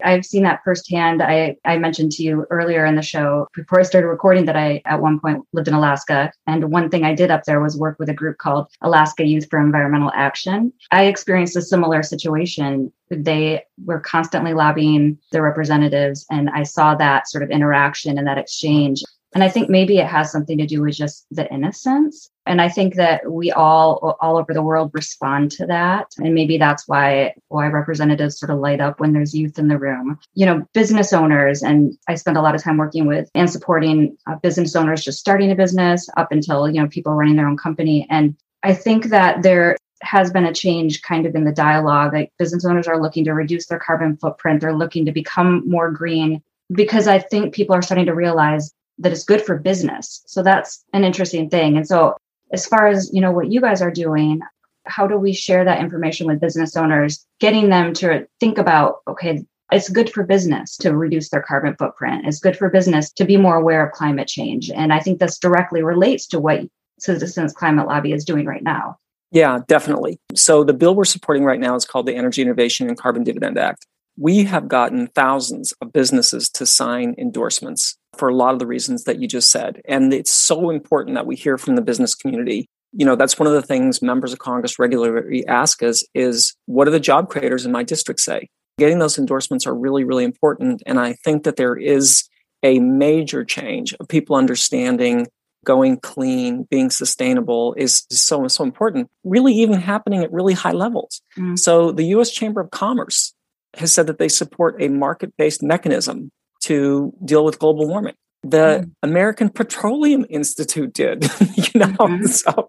I've 0.03 0.25
seen 0.25 0.43
that 0.43 0.61
firsthand. 0.63 1.21
I, 1.21 1.55
I 1.65 1.77
mentioned 1.77 2.11
to 2.13 2.23
you 2.23 2.45
earlier 2.49 2.85
in 2.85 2.95
the 2.95 3.01
show 3.01 3.47
before 3.53 3.79
I 3.79 3.83
started 3.83 4.07
recording 4.07 4.45
that 4.45 4.55
I 4.55 4.81
at 4.85 5.01
one 5.01 5.19
point 5.19 5.45
lived 5.53 5.67
in 5.67 5.73
Alaska. 5.73 6.31
And 6.47 6.71
one 6.71 6.89
thing 6.89 7.03
I 7.03 7.13
did 7.13 7.31
up 7.31 7.43
there 7.43 7.61
was 7.61 7.77
work 7.77 7.97
with 7.99 8.09
a 8.09 8.13
group 8.13 8.37
called 8.37 8.67
Alaska 8.81 9.25
Youth 9.25 9.47
for 9.49 9.59
Environmental 9.59 10.11
Action. 10.13 10.73
I 10.91 11.05
experienced 11.05 11.55
a 11.55 11.61
similar 11.61 12.03
situation. 12.03 12.91
They 13.09 13.63
were 13.85 13.99
constantly 13.99 14.53
lobbying 14.53 15.17
their 15.31 15.43
representatives, 15.43 16.25
and 16.29 16.49
I 16.49 16.63
saw 16.63 16.95
that 16.95 17.27
sort 17.27 17.43
of 17.43 17.49
interaction 17.49 18.17
and 18.17 18.27
that 18.27 18.37
exchange. 18.37 19.03
And 19.33 19.43
I 19.43 19.49
think 19.49 19.69
maybe 19.69 19.99
it 19.99 20.07
has 20.07 20.31
something 20.31 20.57
to 20.57 20.65
do 20.65 20.81
with 20.81 20.95
just 20.95 21.25
the 21.31 21.51
innocence. 21.53 22.29
And 22.49 22.59
I 22.59 22.67
think 22.67 22.95
that 22.95 23.31
we 23.31 23.51
all 23.51 24.17
all 24.19 24.37
over 24.37 24.55
the 24.55 24.63
world 24.63 24.89
respond 24.93 25.51
to 25.51 25.67
that. 25.67 26.07
And 26.17 26.33
maybe 26.33 26.57
that's 26.57 26.87
why 26.87 27.35
why 27.49 27.67
representatives 27.67 28.39
sort 28.39 28.49
of 28.49 28.57
light 28.57 28.81
up 28.81 28.99
when 28.99 29.13
there's 29.13 29.35
youth 29.35 29.59
in 29.59 29.67
the 29.67 29.77
room. 29.77 30.19
You 30.33 30.47
know, 30.47 30.65
business 30.73 31.13
owners, 31.13 31.61
and 31.61 31.95
I 32.07 32.15
spend 32.15 32.37
a 32.37 32.41
lot 32.41 32.55
of 32.55 32.63
time 32.63 32.77
working 32.77 33.05
with 33.05 33.29
and 33.35 33.47
supporting 33.49 34.17
uh, 34.25 34.37
business 34.37 34.75
owners 34.75 35.03
just 35.03 35.19
starting 35.19 35.51
a 35.51 35.55
business 35.55 36.09
up 36.17 36.31
until, 36.31 36.67
you 36.67 36.81
know, 36.81 36.87
people 36.87 37.13
running 37.13 37.35
their 37.35 37.47
own 37.47 37.55
company. 37.55 38.07
And 38.09 38.35
I 38.63 38.73
think 38.73 39.05
that 39.05 39.43
there 39.43 39.77
has 40.01 40.31
been 40.31 40.45
a 40.45 40.53
change 40.53 41.03
kind 41.03 41.27
of 41.27 41.35
in 41.35 41.43
the 41.43 41.51
dialogue. 41.51 42.13
Like 42.13 42.33
business 42.39 42.65
owners 42.65 42.87
are 42.87 42.99
looking 42.99 43.25
to 43.25 43.33
reduce 43.35 43.67
their 43.67 43.79
carbon 43.79 44.17
footprint, 44.17 44.61
they're 44.61 44.75
looking 44.75 45.05
to 45.05 45.11
become 45.11 45.69
more 45.69 45.91
green 45.91 46.41
because 46.71 47.07
I 47.07 47.19
think 47.19 47.53
people 47.53 47.75
are 47.75 47.83
starting 47.83 48.07
to 48.07 48.15
realize 48.15 48.73
that 48.97 49.11
it's 49.11 49.23
good 49.23 49.43
for 49.43 49.57
business. 49.57 50.23
So 50.25 50.41
that's 50.41 50.83
an 50.93 51.03
interesting 51.03 51.49
thing. 51.49 51.77
And 51.77 51.87
so 51.87 52.17
as 52.51 52.65
far 52.65 52.87
as, 52.87 53.11
you 53.13 53.21
know, 53.21 53.31
what 53.31 53.51
you 53.51 53.61
guys 53.61 53.81
are 53.81 53.91
doing, 53.91 54.41
how 54.85 55.07
do 55.07 55.17
we 55.17 55.33
share 55.33 55.65
that 55.65 55.81
information 55.81 56.27
with 56.27 56.41
business 56.41 56.75
owners, 56.75 57.25
getting 57.39 57.69
them 57.69 57.93
to 57.93 58.27
think 58.39 58.57
about, 58.57 58.97
okay, 59.07 59.43
it's 59.71 59.89
good 59.89 60.11
for 60.11 60.23
business 60.23 60.77
to 60.77 60.95
reduce 60.95 61.29
their 61.29 61.43
carbon 61.43 61.75
footprint. 61.77 62.25
It's 62.25 62.39
good 62.39 62.57
for 62.57 62.69
business 62.69 63.11
to 63.13 63.25
be 63.25 63.37
more 63.37 63.55
aware 63.55 63.85
of 63.85 63.93
climate 63.93 64.27
change. 64.27 64.71
And 64.71 64.91
I 64.91 64.99
think 64.99 65.19
this 65.19 65.37
directly 65.37 65.83
relates 65.83 66.25
to 66.27 66.39
what 66.39 66.61
Citizens 66.99 67.53
Climate 67.53 67.87
Lobby 67.87 68.13
is 68.13 68.25
doing 68.25 68.45
right 68.45 68.63
now. 68.63 68.97
Yeah, 69.31 69.59
definitely. 69.67 70.19
So 70.33 70.63
the 70.63 70.73
bill 70.73 70.95
we're 70.95 71.05
supporting 71.05 71.43
right 71.43 71.59
now 71.59 71.75
is 71.75 71.85
called 71.85 72.07
the 72.07 72.15
Energy 72.15 72.41
Innovation 72.41 72.87
and 72.87 72.97
Carbon 72.97 73.23
Dividend 73.23 73.59
Act. 73.59 73.85
We 74.17 74.45
have 74.45 74.67
gotten 74.67 75.07
thousands 75.07 75.71
of 75.81 75.93
businesses 75.93 76.49
to 76.49 76.65
sign 76.65 77.13
endorsements 77.19 77.98
for 78.19 78.29
a 78.29 78.35
lot 78.35 78.53
of 78.53 78.59
the 78.59 78.67
reasons 78.67 79.05
that 79.05 79.19
you 79.19 79.27
just 79.27 79.49
said. 79.49 79.81
And 79.85 80.13
it's 80.13 80.31
so 80.31 80.69
important 80.69 81.15
that 81.15 81.25
we 81.25 81.35
hear 81.35 81.57
from 81.57 81.75
the 81.75 81.81
business 81.81 82.13
community. 82.13 82.67
You 82.91 83.05
know, 83.05 83.15
that's 83.15 83.39
one 83.39 83.47
of 83.47 83.53
the 83.53 83.61
things 83.61 84.01
members 84.01 84.33
of 84.33 84.39
Congress 84.39 84.77
regularly 84.77 85.47
ask 85.47 85.81
us 85.81 86.03
is 86.13 86.53
what 86.65 86.85
do 86.85 86.91
the 86.91 86.99
job 86.99 87.29
creators 87.29 87.65
in 87.65 87.71
my 87.71 87.83
district 87.83 88.19
say? 88.19 88.49
Getting 88.77 88.99
those 88.99 89.17
endorsements 89.17 89.65
are 89.65 89.75
really, 89.75 90.03
really 90.03 90.23
important. 90.23 90.83
And 90.85 90.99
I 90.99 91.13
think 91.13 91.43
that 91.43 91.55
there 91.55 91.75
is 91.75 92.27
a 92.61 92.79
major 92.79 93.45
change 93.45 93.95
of 93.99 94.07
people 94.07 94.35
understanding 94.35 95.27
going 95.65 95.97
clean, 95.97 96.63
being 96.69 96.89
sustainable 96.89 97.73
is 97.77 98.05
so 98.09 98.47
so 98.47 98.63
important. 98.63 99.07
Really, 99.23 99.53
even 99.53 99.79
happening 99.79 100.23
at 100.23 100.31
really 100.31 100.53
high 100.53 100.71
levels. 100.71 101.21
Mm. 101.37 101.59
So 101.59 101.91
the 101.91 102.05
U.S. 102.05 102.31
Chamber 102.31 102.61
of 102.61 102.71
Commerce 102.71 103.33
has 103.75 103.93
said 103.93 104.07
that 104.07 104.17
they 104.17 104.29
support 104.29 104.81
a 104.81 104.87
market 104.87 105.33
based 105.37 105.61
mechanism 105.61 106.31
to 106.61 107.13
deal 107.23 107.45
with 107.45 107.59
global 107.59 107.87
warming. 107.87 108.15
The 108.43 108.85
mm. 108.85 108.91
American 109.03 109.49
Petroleum 109.49 110.25
Institute 110.29 110.93
did, 110.93 111.23
you 111.55 111.79
know. 111.79 111.87
Mm-hmm. 111.87 112.25
So, 112.25 112.67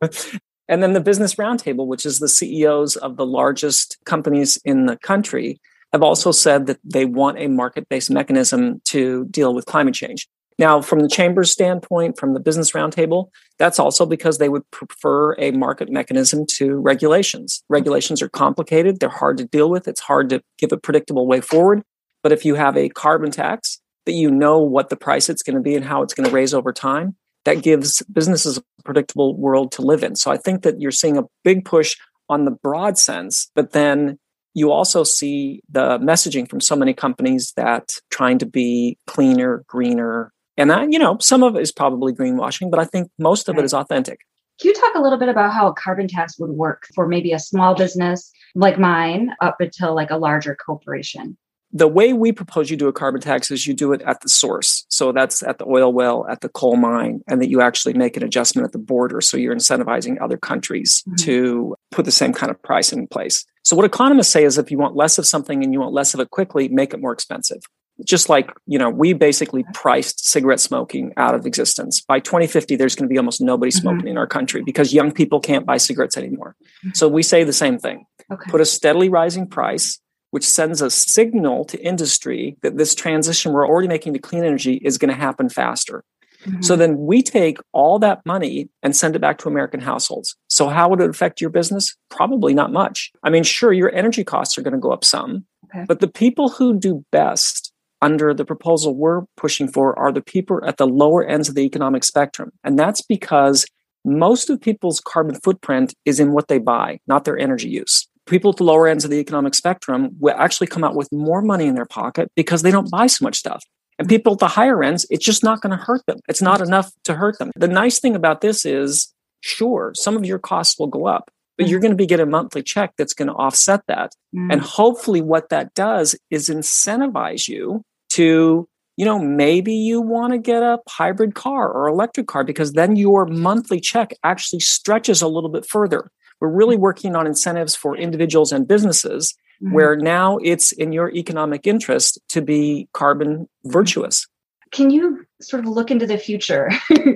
and 0.68 0.82
then 0.82 0.92
the 0.92 1.00
Business 1.00 1.36
Roundtable, 1.36 1.86
which 1.86 2.04
is 2.04 2.18
the 2.18 2.28
CEOs 2.28 2.96
of 2.96 3.16
the 3.16 3.26
largest 3.26 3.98
companies 4.04 4.56
in 4.64 4.86
the 4.86 4.96
country, 4.96 5.60
have 5.92 6.02
also 6.02 6.32
said 6.32 6.66
that 6.66 6.78
they 6.84 7.04
want 7.04 7.38
a 7.38 7.48
market 7.48 7.88
based 7.88 8.10
mechanism 8.10 8.80
to 8.86 9.26
deal 9.26 9.54
with 9.54 9.66
climate 9.66 9.94
change. 9.94 10.28
Now, 10.60 10.82
from 10.82 11.00
the 11.00 11.08
chamber's 11.08 11.50
standpoint, 11.50 12.18
from 12.18 12.34
the 12.34 12.40
business 12.40 12.72
roundtable, 12.72 13.30
that's 13.58 13.78
also 13.78 14.04
because 14.04 14.36
they 14.36 14.50
would 14.50 14.70
prefer 14.70 15.34
a 15.38 15.52
market 15.52 15.88
mechanism 15.88 16.44
to 16.56 16.74
regulations. 16.74 17.62
Regulations 17.70 18.20
are 18.20 18.28
complicated, 18.28 19.00
they're 19.00 19.08
hard 19.08 19.38
to 19.38 19.46
deal 19.46 19.70
with, 19.70 19.88
it's 19.88 20.00
hard 20.00 20.28
to 20.28 20.42
give 20.58 20.70
a 20.70 20.76
predictable 20.76 21.26
way 21.26 21.40
forward. 21.40 21.82
But 22.22 22.32
if 22.32 22.44
you 22.44 22.54
have 22.54 22.76
a 22.76 22.88
carbon 22.88 23.30
tax 23.30 23.80
that 24.06 24.12
you 24.12 24.30
know 24.30 24.58
what 24.58 24.88
the 24.88 24.96
price 24.96 25.28
it's 25.28 25.42
going 25.42 25.56
to 25.56 25.62
be 25.62 25.74
and 25.74 25.84
how 25.84 26.02
it's 26.02 26.14
going 26.14 26.28
to 26.28 26.34
raise 26.34 26.54
over 26.54 26.72
time, 26.72 27.16
that 27.44 27.62
gives 27.62 28.02
businesses 28.12 28.58
a 28.58 28.62
predictable 28.84 29.36
world 29.36 29.72
to 29.72 29.82
live 29.82 30.02
in. 30.02 30.16
So 30.16 30.30
I 30.30 30.36
think 30.36 30.62
that 30.62 30.80
you're 30.80 30.90
seeing 30.90 31.16
a 31.16 31.24
big 31.44 31.64
push 31.64 31.96
on 32.28 32.44
the 32.44 32.50
broad 32.50 32.98
sense, 32.98 33.50
but 33.54 33.72
then 33.72 34.18
you 34.54 34.72
also 34.72 35.04
see 35.04 35.62
the 35.70 35.98
messaging 35.98 36.48
from 36.48 36.60
so 36.60 36.76
many 36.76 36.92
companies 36.92 37.52
that 37.56 37.92
trying 38.10 38.38
to 38.38 38.46
be 38.46 38.98
cleaner, 39.06 39.64
greener, 39.68 40.32
and 40.56 40.70
that, 40.70 40.92
you 40.92 40.98
know, 40.98 41.16
some 41.20 41.42
of 41.42 41.56
it 41.56 41.62
is 41.62 41.72
probably 41.72 42.12
greenwashing, 42.12 42.70
but 42.70 42.80
I 42.80 42.84
think 42.84 43.10
most 43.18 43.48
of 43.48 43.54
right. 43.54 43.62
it 43.62 43.64
is 43.64 43.72
authentic. 43.72 44.20
Can 44.60 44.68
you 44.68 44.74
talk 44.74 44.94
a 44.94 45.00
little 45.00 45.18
bit 45.18 45.30
about 45.30 45.52
how 45.52 45.68
a 45.68 45.74
carbon 45.74 46.06
tax 46.06 46.38
would 46.38 46.50
work 46.50 46.86
for 46.94 47.08
maybe 47.08 47.32
a 47.32 47.38
small 47.38 47.74
business 47.74 48.30
like 48.54 48.78
mine 48.78 49.30
up 49.40 49.56
until 49.60 49.94
like 49.94 50.10
a 50.10 50.18
larger 50.18 50.54
corporation? 50.54 51.38
The 51.72 51.88
way 51.88 52.12
we 52.12 52.32
propose 52.32 52.70
you 52.70 52.76
do 52.76 52.88
a 52.88 52.92
carbon 52.92 53.20
tax 53.20 53.50
is 53.50 53.66
you 53.66 53.74
do 53.74 53.92
it 53.92 54.02
at 54.02 54.20
the 54.22 54.28
source. 54.28 54.84
So 54.88 55.12
that's 55.12 55.42
at 55.42 55.58
the 55.58 55.66
oil 55.66 55.92
well, 55.92 56.26
at 56.28 56.40
the 56.40 56.48
coal 56.48 56.76
mine, 56.76 57.22
and 57.28 57.40
that 57.40 57.48
you 57.48 57.60
actually 57.60 57.94
make 57.94 58.16
an 58.16 58.24
adjustment 58.24 58.66
at 58.66 58.72
the 58.72 58.78
border. 58.78 59.20
So 59.20 59.36
you're 59.36 59.54
incentivizing 59.54 60.20
other 60.20 60.36
countries 60.36 61.04
mm-hmm. 61.06 61.16
to 61.26 61.76
put 61.90 62.04
the 62.04 62.12
same 62.12 62.32
kind 62.32 62.50
of 62.50 62.60
price 62.62 62.92
in 62.92 63.06
place. 63.06 63.44
So 63.62 63.76
what 63.76 63.84
economists 63.84 64.30
say 64.30 64.44
is 64.44 64.58
if 64.58 64.70
you 64.70 64.78
want 64.78 64.96
less 64.96 65.18
of 65.18 65.26
something 65.26 65.62
and 65.62 65.72
you 65.72 65.80
want 65.80 65.92
less 65.92 66.14
of 66.14 66.20
it 66.20 66.30
quickly, 66.30 66.68
make 66.68 66.92
it 66.92 67.00
more 67.00 67.12
expensive 67.12 67.60
just 68.04 68.28
like 68.28 68.50
you 68.66 68.78
know 68.78 68.88
we 68.88 69.12
basically 69.12 69.64
priced 69.74 70.26
cigarette 70.26 70.60
smoking 70.60 71.12
out 71.16 71.34
of 71.34 71.46
existence 71.46 72.00
by 72.00 72.18
2050 72.18 72.76
there's 72.76 72.94
going 72.94 73.08
to 73.08 73.12
be 73.12 73.18
almost 73.18 73.40
nobody 73.40 73.70
mm-hmm. 73.70 73.80
smoking 73.80 73.98
mm-hmm. 74.00 74.08
in 74.08 74.18
our 74.18 74.26
country 74.26 74.62
because 74.64 74.92
young 74.92 75.12
people 75.12 75.40
can't 75.40 75.66
buy 75.66 75.76
cigarettes 75.76 76.16
anymore 76.16 76.56
mm-hmm. 76.84 76.90
so 76.94 77.08
we 77.08 77.22
say 77.22 77.44
the 77.44 77.52
same 77.52 77.78
thing 77.78 78.06
okay. 78.32 78.50
put 78.50 78.60
a 78.60 78.64
steadily 78.64 79.08
rising 79.08 79.46
price 79.46 80.00
which 80.30 80.46
sends 80.46 80.80
a 80.80 80.90
signal 80.90 81.64
to 81.64 81.82
industry 81.84 82.56
that 82.62 82.76
this 82.76 82.94
transition 82.94 83.52
we're 83.52 83.66
already 83.66 83.88
making 83.88 84.12
to 84.12 84.18
clean 84.18 84.44
energy 84.44 84.74
is 84.84 84.98
going 84.98 85.08
to 85.08 85.20
happen 85.20 85.48
faster 85.48 86.04
mm-hmm. 86.44 86.62
so 86.62 86.76
then 86.76 86.98
we 86.98 87.22
take 87.22 87.58
all 87.72 87.98
that 87.98 88.24
money 88.24 88.68
and 88.82 88.94
send 88.96 89.16
it 89.16 89.20
back 89.20 89.38
to 89.38 89.48
american 89.48 89.80
households 89.80 90.36
so 90.48 90.68
how 90.68 90.88
would 90.88 91.00
it 91.00 91.10
affect 91.10 91.40
your 91.40 91.50
business 91.50 91.96
probably 92.08 92.54
not 92.54 92.72
much 92.72 93.12
i 93.22 93.30
mean 93.30 93.42
sure 93.42 93.72
your 93.72 93.92
energy 93.94 94.24
costs 94.24 94.56
are 94.56 94.62
going 94.62 94.74
to 94.74 94.78
go 94.78 94.92
up 94.92 95.04
some 95.04 95.44
okay. 95.64 95.84
but 95.86 96.00
the 96.00 96.08
people 96.08 96.48
who 96.48 96.78
do 96.78 97.04
best 97.10 97.70
under 98.02 98.32
the 98.32 98.44
proposal 98.44 98.94
we're 98.94 99.22
pushing 99.36 99.68
for 99.68 99.98
are 99.98 100.12
the 100.12 100.22
people 100.22 100.60
at 100.64 100.76
the 100.78 100.86
lower 100.86 101.24
ends 101.24 101.48
of 101.48 101.54
the 101.54 101.62
economic 101.62 102.04
spectrum. 102.04 102.50
And 102.64 102.78
that's 102.78 103.02
because 103.02 103.66
most 104.04 104.48
of 104.48 104.60
people's 104.60 105.00
carbon 105.00 105.34
footprint 105.34 105.94
is 106.04 106.18
in 106.18 106.32
what 106.32 106.48
they 106.48 106.58
buy, 106.58 107.00
not 107.06 107.24
their 107.24 107.38
energy 107.38 107.68
use. 107.68 108.08
People 108.30 108.52
at 108.52 108.56
the 108.56 108.64
lower 108.64 108.88
ends 108.88 109.04
of 109.04 109.10
the 109.10 109.18
economic 109.18 109.54
spectrum 109.54 110.16
will 110.18 110.36
actually 110.38 110.68
come 110.68 110.84
out 110.84 110.94
with 110.94 111.10
more 111.12 111.42
money 111.42 111.66
in 111.66 111.74
their 111.74 111.84
pocket 111.84 112.30
because 112.36 112.62
they 112.62 112.70
don't 112.70 112.90
buy 112.90 113.06
so 113.06 113.24
much 113.24 113.36
stuff. 113.36 113.62
And 113.98 114.08
people 114.08 114.32
at 114.32 114.38
the 114.38 114.48
higher 114.48 114.82
ends, 114.82 115.04
it's 115.10 115.24
just 115.24 115.44
not 115.44 115.60
going 115.60 115.76
to 115.76 115.84
hurt 115.84 116.06
them. 116.06 116.20
It's 116.28 116.40
not 116.40 116.62
enough 116.62 116.90
to 117.04 117.14
hurt 117.14 117.38
them. 117.38 117.50
The 117.56 117.68
nice 117.68 117.98
thing 117.98 118.14
about 118.14 118.40
this 118.40 118.64
is, 118.64 119.12
sure, 119.42 119.92
some 119.94 120.16
of 120.16 120.24
your 120.24 120.38
costs 120.38 120.78
will 120.78 120.86
go 120.86 121.06
up, 121.06 121.30
but 121.58 121.68
you're 121.68 121.80
going 121.80 121.90
to 121.90 121.96
be 121.96 122.06
getting 122.06 122.26
a 122.26 122.30
monthly 122.30 122.62
check 122.62 122.92
that's 122.96 123.12
going 123.12 123.28
to 123.28 123.34
offset 123.34 123.82
that. 123.88 124.12
Mm. 124.34 124.52
And 124.52 124.60
hopefully, 124.62 125.20
what 125.20 125.50
that 125.50 125.74
does 125.74 126.16
is 126.30 126.48
incentivize 126.48 127.46
you 127.46 127.82
to 128.10 128.66
you 128.96 129.04
know 129.04 129.18
maybe 129.18 129.72
you 129.72 130.00
want 130.00 130.32
to 130.32 130.38
get 130.38 130.62
a 130.62 130.78
hybrid 130.88 131.34
car 131.34 131.70
or 131.70 131.86
electric 131.86 132.26
car 132.26 132.44
because 132.44 132.72
then 132.72 132.96
your 132.96 133.24
monthly 133.24 133.80
check 133.80 134.12
actually 134.24 134.60
stretches 134.60 135.22
a 135.22 135.28
little 135.28 135.48
bit 135.48 135.64
further 135.64 136.10
we're 136.40 136.48
really 136.48 136.76
working 136.76 137.16
on 137.16 137.26
incentives 137.26 137.74
for 137.74 137.96
individuals 137.96 138.52
and 138.52 138.66
businesses 138.66 139.34
mm-hmm. 139.62 139.74
where 139.74 139.96
now 139.96 140.38
it's 140.38 140.72
in 140.72 140.92
your 140.92 141.10
economic 141.10 141.66
interest 141.66 142.18
to 142.28 142.40
be 142.40 142.88
carbon 142.92 143.48
virtuous 143.64 144.26
can 144.72 144.90
you 144.90 145.24
sort 145.40 145.64
of 145.64 145.68
look 145.68 145.90
into 145.90 146.06
the 146.06 146.18
future 146.18 146.70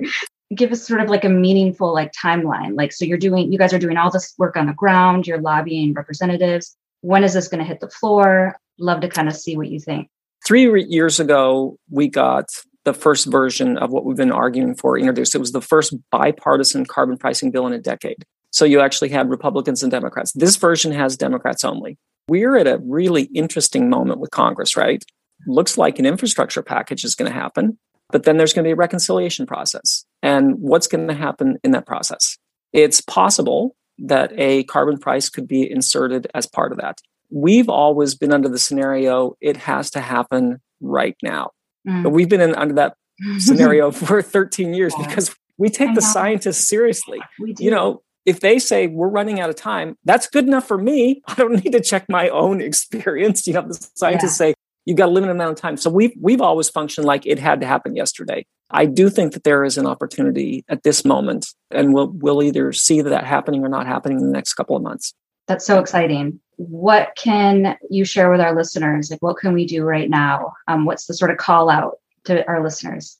give 0.55 0.71
us 0.71 0.85
sort 0.85 1.01
of 1.01 1.09
like 1.09 1.23
a 1.23 1.29
meaningful 1.29 1.93
like 1.93 2.11
timeline 2.13 2.75
like 2.75 2.91
so 2.91 3.05
you're 3.05 3.17
doing 3.17 3.51
you 3.51 3.57
guys 3.57 3.73
are 3.73 3.79
doing 3.79 3.97
all 3.97 4.11
this 4.11 4.33
work 4.37 4.55
on 4.55 4.67
the 4.67 4.73
ground 4.73 5.27
you're 5.27 5.41
lobbying 5.41 5.93
representatives 5.93 6.75
when 7.01 7.23
is 7.23 7.33
this 7.33 7.47
going 7.47 7.59
to 7.59 7.65
hit 7.65 7.79
the 7.79 7.89
floor 7.89 8.57
love 8.77 9.01
to 9.01 9.07
kind 9.07 9.27
of 9.27 9.35
see 9.35 9.57
what 9.57 9.69
you 9.69 9.79
think 9.79 10.09
Three 10.45 10.83
years 10.83 11.19
ago, 11.19 11.79
we 11.89 12.07
got 12.07 12.49
the 12.83 12.93
first 12.93 13.25
version 13.25 13.79
of 13.79 13.91
what 13.91 14.05
we've 14.05 14.15
been 14.15 14.31
arguing 14.31 14.75
for 14.75 14.95
introduced. 14.95 15.33
It 15.33 15.39
was 15.39 15.53
the 15.53 15.61
first 15.61 15.95
bipartisan 16.11 16.85
carbon 16.85 17.17
pricing 17.17 17.49
bill 17.49 17.65
in 17.65 17.73
a 17.73 17.79
decade. 17.79 18.23
So 18.55 18.65
you 18.65 18.79
actually 18.79 19.09
had 19.09 19.29
Republicans 19.29 19.83
and 19.83 19.91
Democrats. 19.91 20.31
This 20.33 20.55
version 20.55 20.91
has 20.91 21.17
Democrats 21.17 21.63
only. 21.65 21.97
We're 22.27 22.55
at 22.55 22.67
a 22.67 22.79
really 22.83 23.23
interesting 23.35 23.89
moment 23.89 24.19
with 24.19 24.31
Congress, 24.31 24.77
right? 24.77 25.03
Looks 25.45 25.77
like 25.77 25.99
an 25.99 26.05
infrastructure 26.05 26.63
package 26.63 27.03
is 27.03 27.15
going 27.15 27.29
to 27.29 27.37
happen, 27.37 27.77
but 28.09 28.23
then 28.23 28.37
there's 28.37 28.53
going 28.53 28.63
to 28.63 28.67
be 28.67 28.71
a 28.73 28.77
reconciliation 28.77 29.45
process. 29.45 30.05
And 30.23 30.55
what's 30.59 30.87
going 30.87 31.07
to 31.07 31.13
happen 31.13 31.57
in 31.63 31.71
that 31.71 31.85
process? 31.85 32.37
It's 32.71 33.01
possible 33.01 33.75
that 33.99 34.31
a 34.37 34.63
carbon 34.63 34.97
price 34.97 35.29
could 35.29 35.47
be 35.47 35.69
inserted 35.69 36.27
as 36.33 36.47
part 36.47 36.71
of 36.71 36.77
that 36.79 36.99
we've 37.31 37.69
always 37.69 38.15
been 38.15 38.31
under 38.31 38.49
the 38.49 38.59
scenario 38.59 39.35
it 39.41 39.57
has 39.57 39.89
to 39.91 39.99
happen 39.99 40.61
right 40.81 41.15
now. 41.23 41.51
Mm. 41.87 42.03
But 42.03 42.09
we've 42.11 42.29
been 42.29 42.41
in, 42.41 42.55
under 42.55 42.75
that 42.75 42.95
scenario 43.37 43.91
for 43.91 44.21
13 44.21 44.73
years 44.73 44.93
yeah. 44.97 45.07
because 45.07 45.35
we 45.57 45.69
take 45.69 45.95
the 45.95 46.01
scientists 46.01 46.67
seriously. 46.67 47.19
You 47.59 47.71
know, 47.71 48.01
if 48.25 48.39
they 48.39 48.59
say 48.59 48.87
we're 48.87 49.07
running 49.07 49.39
out 49.39 49.49
of 49.49 49.55
time, 49.55 49.97
that's 50.03 50.27
good 50.27 50.45
enough 50.45 50.67
for 50.67 50.77
me. 50.77 51.21
I 51.27 51.35
don't 51.35 51.63
need 51.63 51.71
to 51.71 51.81
check 51.81 52.05
my 52.09 52.29
own 52.29 52.61
experience. 52.61 53.45
You 53.47 53.53
know, 53.53 53.61
the 53.67 53.89
scientists 53.95 54.39
yeah. 54.39 54.47
say 54.47 54.53
you've 54.85 54.97
got 54.97 55.09
a 55.09 55.11
limited 55.11 55.31
amount 55.31 55.51
of 55.51 55.61
time. 55.61 55.77
So 55.77 55.89
we've 55.89 56.13
we've 56.19 56.41
always 56.41 56.69
functioned 56.69 57.05
like 57.05 57.25
it 57.25 57.39
had 57.39 57.61
to 57.61 57.67
happen 57.67 57.95
yesterday. 57.95 58.45
I 58.71 58.85
do 58.85 59.09
think 59.09 59.33
that 59.33 59.43
there 59.43 59.63
is 59.63 59.77
an 59.77 59.85
opportunity 59.85 60.65
at 60.69 60.83
this 60.83 61.05
moment, 61.05 61.47
and 61.71 61.93
we'll 61.93 62.11
we'll 62.13 62.41
either 62.41 62.71
see 62.73 63.01
that 63.01 63.25
happening 63.25 63.63
or 63.63 63.69
not 63.69 63.85
happening 63.85 64.19
in 64.19 64.25
the 64.25 64.33
next 64.33 64.53
couple 64.53 64.75
of 64.75 64.81
months. 64.81 65.13
That's 65.47 65.65
so 65.65 65.79
exciting. 65.79 66.39
What 66.57 67.11
can 67.15 67.77
you 67.89 68.05
share 68.05 68.31
with 68.31 68.39
our 68.39 68.55
listeners? 68.55 69.11
Like, 69.11 69.21
what 69.21 69.37
can 69.37 69.53
we 69.53 69.65
do 69.67 69.83
right 69.83 70.09
now? 70.09 70.53
Um, 70.67 70.85
what's 70.85 71.05
the 71.05 71.13
sort 71.13 71.29
of 71.29 71.37
call 71.37 71.69
out 71.69 71.97
to 72.23 72.47
our 72.47 72.63
listeners? 72.63 73.19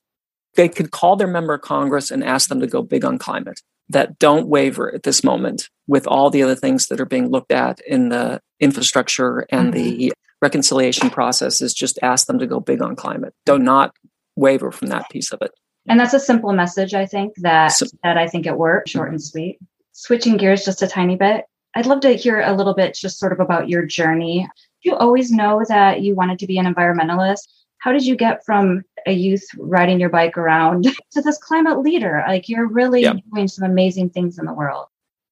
They 0.56 0.70
could 0.70 0.92
call 0.92 1.18
their 1.18 1.28
member 1.28 1.54
of 1.54 1.62
Congress 1.62 2.10
and 2.10 2.24
ask 2.24 2.50
them 2.50 2.62
to 2.62 2.68
go 2.68 2.82
big 2.82 3.04
on 3.04 3.18
climate. 3.20 3.62
That 3.90 4.18
don't 4.18 4.48
waver 4.48 4.94
at 4.94 5.04
this 5.04 5.24
moment 5.24 5.70
with 5.88 6.08
all 6.08 6.30
the 6.30 6.42
other 6.42 6.56
things 6.56 6.88
that 6.88 7.00
are 7.00 7.06
being 7.06 7.30
looked 7.30 7.52
at 7.52 7.80
in 7.88 8.10
the 8.10 8.42
infrastructure 8.60 9.46
and 9.52 9.74
mm-hmm. 9.74 9.98
the 9.98 10.14
reconciliation 10.42 11.10
process 11.10 11.62
is 11.62 11.74
just 11.74 12.00
ask 12.02 12.28
them 12.28 12.40
to 12.40 12.48
go 12.48 12.60
big 12.60 12.82
on 12.82 12.96
climate. 12.96 13.34
Do 13.46 13.60
not 13.60 13.96
waver 14.36 14.72
from 14.72 14.88
that 14.90 15.10
piece 15.10 15.32
of 15.32 15.42
it. 15.42 15.52
And 15.88 16.00
that's 16.00 16.14
a 16.14 16.20
simple 16.20 16.52
message, 16.52 16.94
I 16.94 17.06
think, 17.06 17.34
that 17.38 17.70
so, 17.70 17.86
that 18.04 18.18
I 18.18 18.28
think 18.28 18.48
it 18.48 18.58
worked, 18.58 18.90
short 18.90 19.12
and 19.12 19.22
sweet. 19.22 19.60
Switching 19.92 20.38
gears 20.38 20.66
just 20.66 20.82
a 20.82 20.88
tiny 20.88 21.16
bit, 21.16 21.46
I'd 21.76 21.86
love 21.86 22.00
to 22.02 22.14
hear 22.14 22.42
a 22.42 22.54
little 22.54 22.74
bit 22.74 22.96
just 22.96 23.20
sort 23.20 23.34
of 23.34 23.40
about 23.40 23.70
your 23.70 23.86
journey. 23.86 24.48
You 24.82 24.96
always 24.96 25.32
know 25.32 25.64
that 25.68 26.02
you 26.02 26.16
wanted 26.16 26.40
to 26.40 26.48
be 26.48 26.58
an 26.58 26.74
environmentalist. 26.74 27.48
How 27.80 27.92
did 27.92 28.06
you 28.06 28.16
get 28.16 28.44
from 28.46 28.84
a 29.06 29.12
youth 29.12 29.46
riding 29.58 30.00
your 30.00 30.10
bike 30.10 30.38
around 30.38 30.88
to 31.12 31.22
this 31.22 31.38
climate 31.38 31.80
leader? 31.80 32.24
Like 32.28 32.50
you're 32.50 32.68
really 32.68 33.04
yeah. 33.04 33.14
doing 33.34 33.48
some 33.48 33.70
amazing 33.70 34.10
things 34.10 34.40
in 34.40 34.46
the 34.46 34.54
world. 34.54 34.88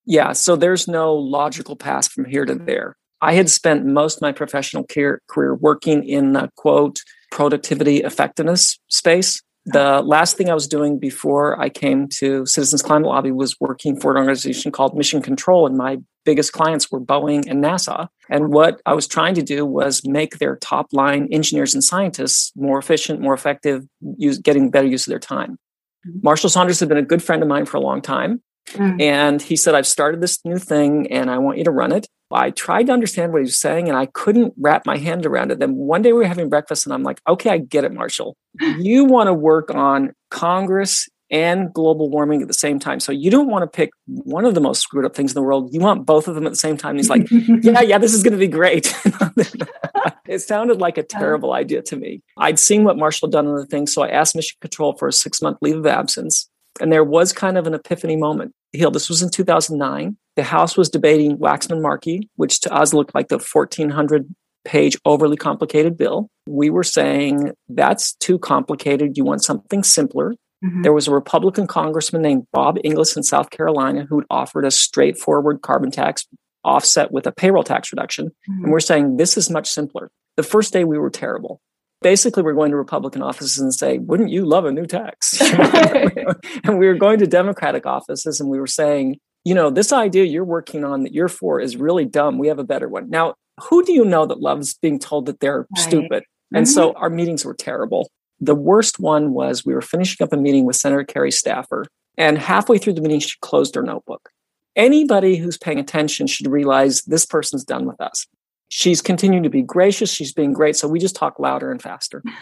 Yeah, 0.05 0.33
so 0.33 0.55
there's 0.55 0.87
no 0.87 1.13
logical 1.13 1.75
path 1.75 2.11
from 2.11 2.25
here 2.25 2.45
to 2.45 2.55
there. 2.55 2.95
I 3.21 3.33
had 3.33 3.49
spent 3.49 3.85
most 3.85 4.17
of 4.17 4.21
my 4.21 4.33
professional 4.33 4.83
career, 4.83 5.21
career 5.27 5.55
working 5.55 6.07
in 6.07 6.33
the 6.33 6.49
quote 6.57 6.99
productivity 7.31 7.97
effectiveness 8.03 8.77
space. 8.89 9.41
The 9.65 9.99
oh. 9.99 10.01
last 10.01 10.35
thing 10.35 10.49
I 10.49 10.53
was 10.53 10.67
doing 10.67 10.99
before 10.99 11.59
I 11.59 11.69
came 11.69 12.09
to 12.19 12.45
Citizens 12.45 12.81
Climate 12.81 13.07
Lobby 13.07 13.31
was 13.31 13.55
working 13.61 13.97
for 13.97 14.11
an 14.11 14.17
organization 14.17 14.73
called 14.73 14.95
Mission 14.95 15.21
Control, 15.21 15.65
and 15.65 15.77
my 15.77 15.99
biggest 16.25 16.53
clients 16.53 16.91
were 16.91 17.01
Boeing 17.01 17.47
and 17.47 17.63
NASA. 17.63 18.07
And 18.29 18.49
what 18.49 18.81
I 18.85 18.93
was 18.93 19.07
trying 19.07 19.35
to 19.35 19.43
do 19.43 19.65
was 19.65 20.05
make 20.05 20.39
their 20.39 20.55
top 20.57 20.93
line 20.93 21.27
engineers 21.31 21.73
and 21.73 21.83
scientists 21.83 22.51
more 22.55 22.79
efficient, 22.79 23.21
more 23.21 23.33
effective, 23.33 23.85
use, 24.17 24.37
getting 24.37 24.69
better 24.69 24.87
use 24.87 25.05
of 25.05 25.11
their 25.11 25.19
time. 25.19 25.57
Mm-hmm. 26.07 26.19
Marshall 26.23 26.49
Saunders 26.49 26.79
had 26.79 26.89
been 26.89 26.97
a 26.97 27.03
good 27.03 27.23
friend 27.23 27.41
of 27.41 27.49
mine 27.49 27.65
for 27.65 27.77
a 27.77 27.81
long 27.81 28.01
time. 28.01 28.41
Mm. 28.71 29.01
And 29.01 29.41
he 29.41 29.55
said, 29.55 29.75
I've 29.75 29.87
started 29.87 30.21
this 30.21 30.43
new 30.45 30.57
thing 30.57 31.11
and 31.11 31.29
I 31.29 31.37
want 31.37 31.57
you 31.57 31.63
to 31.65 31.71
run 31.71 31.91
it. 31.91 32.07
I 32.31 32.49
tried 32.49 32.87
to 32.87 32.93
understand 32.93 33.31
what 33.31 33.39
he 33.39 33.43
was 33.43 33.59
saying 33.59 33.87
and 33.87 33.97
I 33.97 34.07
couldn't 34.07 34.53
wrap 34.57 34.85
my 34.85 34.97
hand 34.97 35.25
around 35.25 35.51
it. 35.51 35.59
Then 35.59 35.75
one 35.75 36.01
day 36.01 36.13
we 36.13 36.19
were 36.19 36.27
having 36.27 36.49
breakfast 36.49 36.85
and 36.85 36.93
I'm 36.93 37.03
like, 37.03 37.21
okay, 37.27 37.51
I 37.51 37.57
get 37.59 37.83
it, 37.83 37.93
Marshall. 37.93 38.35
You 38.79 39.05
want 39.05 39.27
to 39.27 39.33
work 39.33 39.73
on 39.73 40.13
Congress 40.29 41.07
and 41.33 41.73
global 41.73 42.11
warming 42.11 42.43
at 42.43 42.47
the 42.47 42.53
same 42.53 42.77
time. 42.77 42.99
So 42.99 43.11
you 43.11 43.31
don't 43.31 43.49
want 43.49 43.63
to 43.63 43.67
pick 43.67 43.89
one 44.05 44.45
of 44.45 44.53
the 44.53 44.61
most 44.61 44.81
screwed 44.81 45.03
up 45.03 45.15
things 45.15 45.31
in 45.31 45.33
the 45.33 45.41
world. 45.41 45.73
You 45.73 45.79
want 45.79 46.05
both 46.05 46.27
of 46.27 46.35
them 46.35 46.45
at 46.45 46.51
the 46.51 46.57
same 46.57 46.77
time. 46.77 46.91
And 46.91 46.99
he's 46.99 47.09
like, 47.09 47.27
yeah, 47.31 47.81
yeah, 47.81 47.97
this 47.97 48.13
is 48.13 48.21
going 48.21 48.33
to 48.33 48.37
be 48.37 48.47
great. 48.47 48.95
it 50.27 50.39
sounded 50.39 50.79
like 50.79 50.99
a 50.99 51.03
terrible 51.03 51.53
idea 51.53 51.81
to 51.81 51.95
me. 51.95 52.21
I'd 52.37 52.59
seen 52.59 52.83
what 52.83 52.99
Marshall 52.99 53.29
had 53.29 53.31
done 53.31 53.47
on 53.47 53.55
the 53.55 53.65
thing. 53.65 53.87
So 53.87 54.03
I 54.03 54.09
asked 54.09 54.35
Mission 54.35 54.57
Control 54.61 54.93
for 54.93 55.07
a 55.07 55.11
six 55.11 55.41
month 55.41 55.57
leave 55.61 55.77
of 55.77 55.87
absence. 55.87 56.47
And 56.79 56.93
there 56.93 57.03
was 57.03 57.33
kind 57.33 57.57
of 57.57 57.65
an 57.65 57.73
epiphany 57.73 58.15
moment. 58.15 58.53
Hill, 58.71 58.91
this 58.91 59.09
was 59.09 59.23
in 59.23 59.29
2009. 59.29 60.15
The 60.35 60.43
House 60.43 60.77
was 60.77 60.89
debating 60.89 61.37
Waxman 61.37 61.81
Markey, 61.81 62.29
which 62.35 62.61
to 62.61 62.73
us 62.73 62.93
looked 62.93 63.15
like 63.15 63.29
the 63.29 63.39
1400 63.39 64.27
page 64.65 64.97
overly 65.05 65.35
complicated 65.35 65.97
bill. 65.97 66.29
We 66.47 66.69
were 66.69 66.83
saying 66.83 67.53
that's 67.69 68.13
too 68.15 68.39
complicated. 68.39 69.17
You 69.17 69.25
want 69.25 69.43
something 69.43 69.83
simpler. 69.83 70.35
Mm-hmm. 70.63 70.81
There 70.83 70.93
was 70.93 71.07
a 71.07 71.11
Republican 71.11 71.67
congressman 71.67 72.21
named 72.21 72.47
Bob 72.51 72.77
Inglis 72.83 73.17
in 73.17 73.23
South 73.23 73.49
Carolina 73.49 74.05
who'd 74.07 74.25
offered 74.29 74.65
a 74.65 74.71
straightforward 74.71 75.61
carbon 75.61 75.91
tax 75.91 76.25
offset 76.63 77.11
with 77.11 77.27
a 77.27 77.31
payroll 77.31 77.63
tax 77.63 77.91
reduction. 77.91 78.27
Mm-hmm. 78.27 78.63
And 78.63 78.71
we're 78.71 78.79
saying 78.79 79.17
this 79.17 79.37
is 79.37 79.49
much 79.49 79.69
simpler. 79.69 80.09
The 80.37 80.43
first 80.43 80.73
day 80.73 80.83
we 80.83 80.97
were 80.97 81.09
terrible 81.09 81.61
basically 82.03 82.43
we're 82.43 82.53
going 82.53 82.69
to 82.69 82.77
Republican 82.77 83.23
offices 83.23 83.57
and 83.57 83.73
say, 83.73 83.97
wouldn't 83.97 84.29
you 84.29 84.45
love 84.45 84.65
a 84.65 84.71
new 84.71 84.85
tax? 84.85 85.41
and 86.63 86.77
we 86.77 86.85
were 86.85 86.93
going 86.93 87.17
to 87.19 87.25
Democratic 87.25 87.87
offices 87.87 88.39
and 88.39 88.49
we 88.49 88.59
were 88.59 88.67
saying, 88.67 89.17
you 89.43 89.55
know, 89.55 89.71
this 89.71 89.91
idea 89.91 90.25
you're 90.25 90.45
working 90.45 90.83
on 90.83 91.03
that 91.03 91.13
you're 91.13 91.29
for 91.29 91.59
is 91.59 91.75
really 91.75 92.05
dumb. 92.05 92.37
We 92.37 92.49
have 92.49 92.59
a 92.59 92.63
better 92.63 92.87
one. 92.87 93.09
Now, 93.09 93.33
who 93.69 93.83
do 93.83 93.93
you 93.93 94.05
know 94.05 94.25
that 94.25 94.39
loves 94.39 94.75
being 94.75 94.99
told 94.99 95.25
that 95.25 95.39
they're 95.39 95.61
right. 95.61 95.67
stupid? 95.77 96.23
And 96.53 96.65
mm-hmm. 96.65 96.73
so 96.73 96.93
our 96.93 97.09
meetings 97.09 97.43
were 97.43 97.55
terrible. 97.55 98.11
The 98.43 98.55
worst 98.55 98.99
one 98.99 99.31
was 99.31 99.65
we 99.65 99.73
were 99.73 99.81
finishing 99.81 100.21
up 100.23 100.33
a 100.33 100.37
meeting 100.37 100.65
with 100.65 100.75
Senator 100.75 101.05
Kerry 101.05 101.31
Staffer, 101.31 101.85
and 102.17 102.37
halfway 102.37 102.77
through 102.77 102.93
the 102.93 103.01
meeting, 103.01 103.21
she 103.21 103.37
closed 103.41 103.73
her 103.75 103.81
notebook. 103.81 104.29
Anybody 104.75 105.37
who's 105.37 105.57
paying 105.57 105.79
attention 105.79 106.27
should 106.27 106.47
realize 106.47 107.03
this 107.03 107.25
person's 107.25 107.63
done 107.63 107.85
with 107.85 108.01
us. 108.01 108.27
She's 108.67 109.01
continuing 109.01 109.43
to 109.43 109.49
be 109.49 109.61
gracious. 109.61 110.11
She's 110.11 110.33
being 110.33 110.51
great. 110.51 110.75
So 110.75 110.89
we 110.89 110.99
just 110.99 111.15
talk 111.15 111.39
louder 111.39 111.71
and 111.71 111.81
faster. 111.81 112.21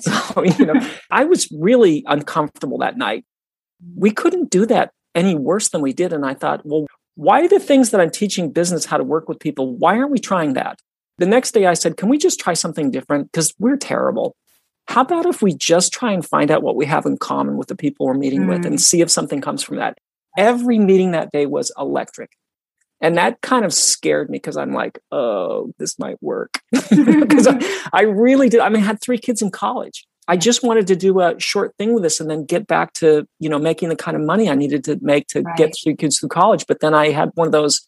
So 0.00 0.44
you 0.44 0.66
know 0.66 0.88
i 1.10 1.24
was 1.24 1.50
really 1.50 2.04
uncomfortable 2.06 2.78
that 2.78 2.96
night. 2.96 3.24
We 3.96 4.10
couldn't 4.12 4.50
do 4.50 4.64
that 4.66 4.92
any 5.14 5.34
worse 5.34 5.70
than 5.70 5.80
we 5.80 5.92
did. 5.92 6.12
And 6.12 6.26
i 6.26 6.34
thought 6.34 6.60
well 6.64 6.86
why 7.14 7.40
are 7.40 7.48
the 7.48 7.58
things 7.58 7.90
that 7.90 8.00
i'm 8.00 8.10
teaching 8.10 8.52
business 8.52 8.84
how 8.84 8.98
to 8.98 9.02
work 9.02 9.28
with 9.28 9.40
people 9.40 9.74
why 9.76 9.96
aren't 9.96 10.12
we 10.12 10.18
trying 10.18 10.52
that? 10.52 10.78
The 11.16 11.26
next 11.26 11.52
day 11.52 11.66
i 11.66 11.74
said 11.74 11.96
can 11.96 12.08
we 12.10 12.18
just 12.18 12.38
try 12.38 12.52
something 12.52 12.90
different? 12.90 13.32
Because 13.32 13.54
we're 13.58 13.78
terrible 13.78 14.36
how 14.88 15.02
about 15.02 15.26
if 15.26 15.42
we 15.42 15.54
just 15.54 15.92
try 15.92 16.12
and 16.12 16.24
find 16.24 16.50
out 16.50 16.62
what 16.62 16.76
we 16.76 16.86
have 16.86 17.06
in 17.06 17.16
common 17.18 17.56
with 17.56 17.68
the 17.68 17.76
people 17.76 18.06
we're 18.06 18.14
meeting 18.14 18.42
mm. 18.42 18.48
with 18.48 18.64
and 18.64 18.76
mm. 18.76 18.80
see 18.80 19.00
if 19.00 19.10
something 19.10 19.40
comes 19.40 19.62
from 19.62 19.76
that 19.76 19.98
every 20.36 20.78
meeting 20.78 21.12
that 21.12 21.30
day 21.32 21.46
was 21.46 21.72
electric 21.78 22.30
and 23.00 23.16
that 23.16 23.40
kind 23.42 23.64
of 23.64 23.72
scared 23.72 24.28
me 24.28 24.38
because 24.38 24.56
I'm 24.56 24.72
like, 24.72 24.98
oh, 25.12 25.72
this 25.78 25.98
might 25.98 26.20
work. 26.22 26.58
Because 26.90 27.46
I, 27.46 27.58
I, 27.92 28.02
really 28.02 28.48
did. 28.48 28.60
I 28.60 28.68
mean, 28.68 28.82
I 28.82 28.86
had 28.86 29.00
three 29.00 29.18
kids 29.18 29.40
in 29.40 29.50
college. 29.50 30.06
I 30.26 30.36
just 30.36 30.62
wanted 30.62 30.86
to 30.88 30.96
do 30.96 31.20
a 31.20 31.38
short 31.38 31.74
thing 31.78 31.94
with 31.94 32.02
this 32.02 32.20
and 32.20 32.28
then 32.28 32.44
get 32.44 32.66
back 32.66 32.92
to, 32.94 33.26
you 33.38 33.48
know, 33.48 33.58
making 33.58 33.88
the 33.88 33.96
kind 33.96 34.16
of 34.16 34.22
money 34.22 34.50
I 34.50 34.54
needed 34.54 34.84
to 34.84 34.98
make 35.00 35.26
to 35.28 35.42
right. 35.42 35.56
get 35.56 35.74
three 35.82 35.94
kids 35.94 36.18
through 36.18 36.30
college. 36.30 36.66
But 36.66 36.80
then 36.80 36.92
I 36.92 37.10
had 37.10 37.30
one 37.34 37.46
of 37.46 37.52
those, 37.52 37.86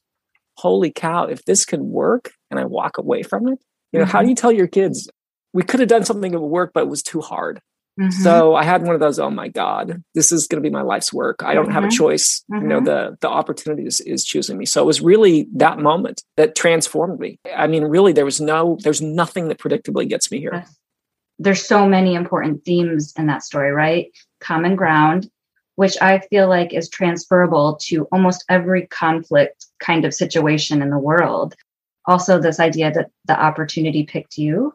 holy 0.56 0.90
cow, 0.90 1.24
if 1.24 1.44
this 1.44 1.64
could 1.64 1.80
work 1.80 2.32
and 2.50 2.60
I 2.60 2.64
walk 2.64 2.98
away 2.98 3.22
from 3.22 3.48
it, 3.48 3.58
you 3.92 3.98
know, 3.98 4.04
mm-hmm. 4.04 4.12
how 4.12 4.22
do 4.22 4.28
you 4.28 4.34
tell 4.34 4.52
your 4.52 4.68
kids 4.68 5.08
we 5.52 5.62
could 5.62 5.80
have 5.80 5.88
done 5.88 6.04
something 6.04 6.32
that 6.32 6.40
would 6.40 6.46
work, 6.46 6.72
but 6.74 6.84
it 6.84 6.88
was 6.88 7.02
too 7.02 7.20
hard? 7.20 7.60
Mm-hmm. 8.00 8.22
So 8.22 8.54
I 8.54 8.64
had 8.64 8.82
one 8.82 8.94
of 8.94 9.00
those, 9.00 9.18
oh 9.18 9.30
my 9.30 9.48
God, 9.48 10.02
this 10.14 10.32
is 10.32 10.46
going 10.46 10.62
to 10.62 10.66
be 10.66 10.72
my 10.72 10.82
life's 10.82 11.12
work. 11.12 11.42
I 11.42 11.54
don't 11.54 11.64
mm-hmm. 11.64 11.74
have 11.74 11.84
a 11.84 11.88
mm-hmm. 11.88 11.96
choice. 11.96 12.42
Mm-hmm. 12.50 12.62
You 12.62 12.68
know, 12.68 12.76
mm-hmm. 12.76 12.84
the 12.86 13.18
the 13.20 13.28
opportunity 13.28 13.84
is, 13.84 14.00
is 14.00 14.24
choosing 14.24 14.56
me. 14.56 14.64
So 14.64 14.80
it 14.80 14.86
was 14.86 15.00
really 15.00 15.48
that 15.54 15.78
moment 15.78 16.22
that 16.36 16.54
transformed 16.54 17.18
me. 17.18 17.38
I 17.54 17.66
mean, 17.66 17.84
really, 17.84 18.12
there 18.12 18.24
was 18.24 18.40
no, 18.40 18.78
there's 18.82 19.02
nothing 19.02 19.48
that 19.48 19.58
predictably 19.58 20.08
gets 20.08 20.30
me 20.30 20.38
here. 20.38 20.64
There's 21.38 21.66
so 21.66 21.86
many 21.86 22.14
important 22.14 22.64
themes 22.64 23.12
in 23.18 23.26
that 23.26 23.42
story, 23.42 23.72
right? 23.72 24.10
Common 24.40 24.76
ground, 24.76 25.30
which 25.76 25.96
I 26.00 26.20
feel 26.20 26.48
like 26.48 26.72
is 26.72 26.88
transferable 26.88 27.78
to 27.82 28.06
almost 28.12 28.44
every 28.48 28.86
conflict 28.86 29.66
kind 29.78 30.04
of 30.04 30.14
situation 30.14 30.80
in 30.80 30.90
the 30.90 30.98
world. 30.98 31.54
Also, 32.06 32.40
this 32.40 32.60
idea 32.60 32.90
that 32.92 33.10
the 33.26 33.38
opportunity 33.38 34.04
picked 34.04 34.38
you 34.38 34.72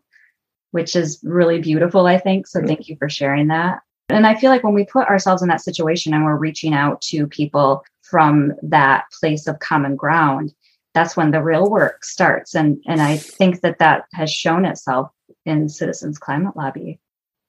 which 0.76 0.94
is 0.94 1.20
really 1.24 1.58
beautiful, 1.58 2.06
I 2.06 2.18
think. 2.18 2.48
So 2.48 2.60
mm-hmm. 2.60 2.68
thank 2.68 2.90
you 2.90 2.98
for 2.98 3.08
sharing 3.08 3.48
that. 3.48 3.80
And 4.10 4.28
I 4.28 4.36
feel 4.36 4.52
like 4.52 4.62
when 4.62 4.74
we 4.74 4.84
put 4.84 5.08
ourselves 5.08 5.42
in 5.42 5.48
that 5.48 5.62
situation 5.62 6.14
and 6.14 6.26
we're 6.26 6.36
reaching 6.36 6.74
out 6.74 7.00
to 7.04 7.28
people 7.28 7.82
from 8.02 8.52
that 8.62 9.06
place 9.18 9.48
of 9.48 9.60
common 9.60 9.96
ground, 9.96 10.54
that's 10.94 11.16
when 11.16 11.32
the 11.32 11.42
real 11.42 11.70
work 11.70 12.04
starts. 12.04 12.56
And, 12.56 12.84
and 12.88 13.02
I 13.02 13.16
think 13.16 13.62
that 13.62 13.80
that 13.80 14.04
has 14.12 14.30
shown 14.30 14.66
itself 14.66 15.12
in 15.46 15.70
Citizens 15.70 16.18
Climate 16.18 16.58
Lobby. 16.58 17.00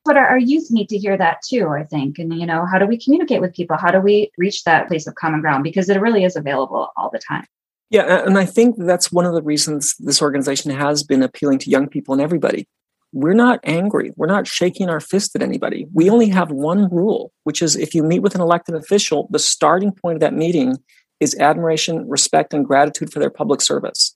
But 0.04 0.16
our, 0.16 0.28
our 0.28 0.38
youth 0.38 0.70
need 0.70 0.88
to 0.90 0.96
hear 0.96 1.16
that 1.16 1.38
too, 1.44 1.66
I 1.68 1.82
think. 1.82 2.20
And, 2.20 2.32
you 2.32 2.46
know, 2.46 2.64
how 2.64 2.78
do 2.78 2.86
we 2.86 2.96
communicate 2.96 3.40
with 3.40 3.56
people? 3.56 3.76
How 3.76 3.90
do 3.90 3.98
we 3.98 4.30
reach 4.38 4.62
that 4.62 4.86
place 4.86 5.08
of 5.08 5.16
common 5.16 5.40
ground? 5.40 5.64
Because 5.64 5.88
it 5.88 6.00
really 6.00 6.22
is 6.22 6.36
available 6.36 6.92
all 6.96 7.10
the 7.10 7.18
time. 7.18 7.44
Yeah, 7.90 8.24
and 8.24 8.38
I 8.38 8.44
think 8.44 8.76
that's 8.78 9.10
one 9.10 9.26
of 9.26 9.34
the 9.34 9.42
reasons 9.42 9.96
this 9.98 10.22
organization 10.22 10.70
has 10.70 11.02
been 11.02 11.24
appealing 11.24 11.58
to 11.60 11.70
young 11.70 11.88
people 11.88 12.14
and 12.14 12.22
everybody 12.22 12.68
we're 13.16 13.32
not 13.32 13.60
angry. 13.64 14.12
We're 14.16 14.26
not 14.26 14.46
shaking 14.46 14.90
our 14.90 15.00
fist 15.00 15.34
at 15.34 15.42
anybody. 15.42 15.86
We 15.94 16.10
only 16.10 16.28
have 16.28 16.50
one 16.50 16.90
rule, 16.90 17.32
which 17.44 17.62
is 17.62 17.74
if 17.74 17.94
you 17.94 18.02
meet 18.02 18.20
with 18.20 18.34
an 18.34 18.42
elected 18.42 18.74
official, 18.74 19.26
the 19.30 19.38
starting 19.38 19.90
point 19.90 20.16
of 20.16 20.20
that 20.20 20.34
meeting 20.34 20.76
is 21.18 21.34
admiration, 21.36 22.06
respect, 22.10 22.52
and 22.52 22.62
gratitude 22.62 23.10
for 23.10 23.18
their 23.18 23.30
public 23.30 23.62
service. 23.62 24.14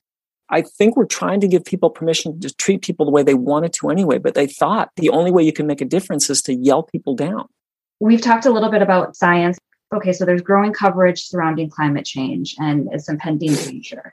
I 0.50 0.60
think 0.60 0.96
we're 0.96 1.06
trying 1.06 1.40
to 1.40 1.48
give 1.48 1.64
people 1.64 1.88
permission 1.88 2.38
to 2.40 2.54
treat 2.56 2.82
people 2.82 3.06
the 3.06 3.12
way 3.12 3.22
they 3.22 3.32
wanted 3.32 3.72
to 3.74 3.88
anyway, 3.88 4.18
but 4.18 4.34
they 4.34 4.46
thought 4.46 4.90
the 4.96 5.08
only 5.08 5.30
way 5.30 5.42
you 5.42 5.52
can 5.54 5.66
make 5.66 5.80
a 5.80 5.86
difference 5.86 6.28
is 6.28 6.42
to 6.42 6.54
yell 6.54 6.82
people 6.82 7.16
down. 7.16 7.46
We've 8.00 8.20
talked 8.20 8.44
a 8.44 8.50
little 8.50 8.70
bit 8.70 8.82
about 8.82 9.16
science. 9.16 9.56
Okay, 9.94 10.12
so 10.12 10.26
there's 10.26 10.42
growing 10.42 10.74
coverage 10.74 11.22
surrounding 11.22 11.70
climate 11.70 12.04
change 12.04 12.54
and 12.58 12.86
its 12.92 13.08
impending 13.08 13.54
danger. 13.54 14.12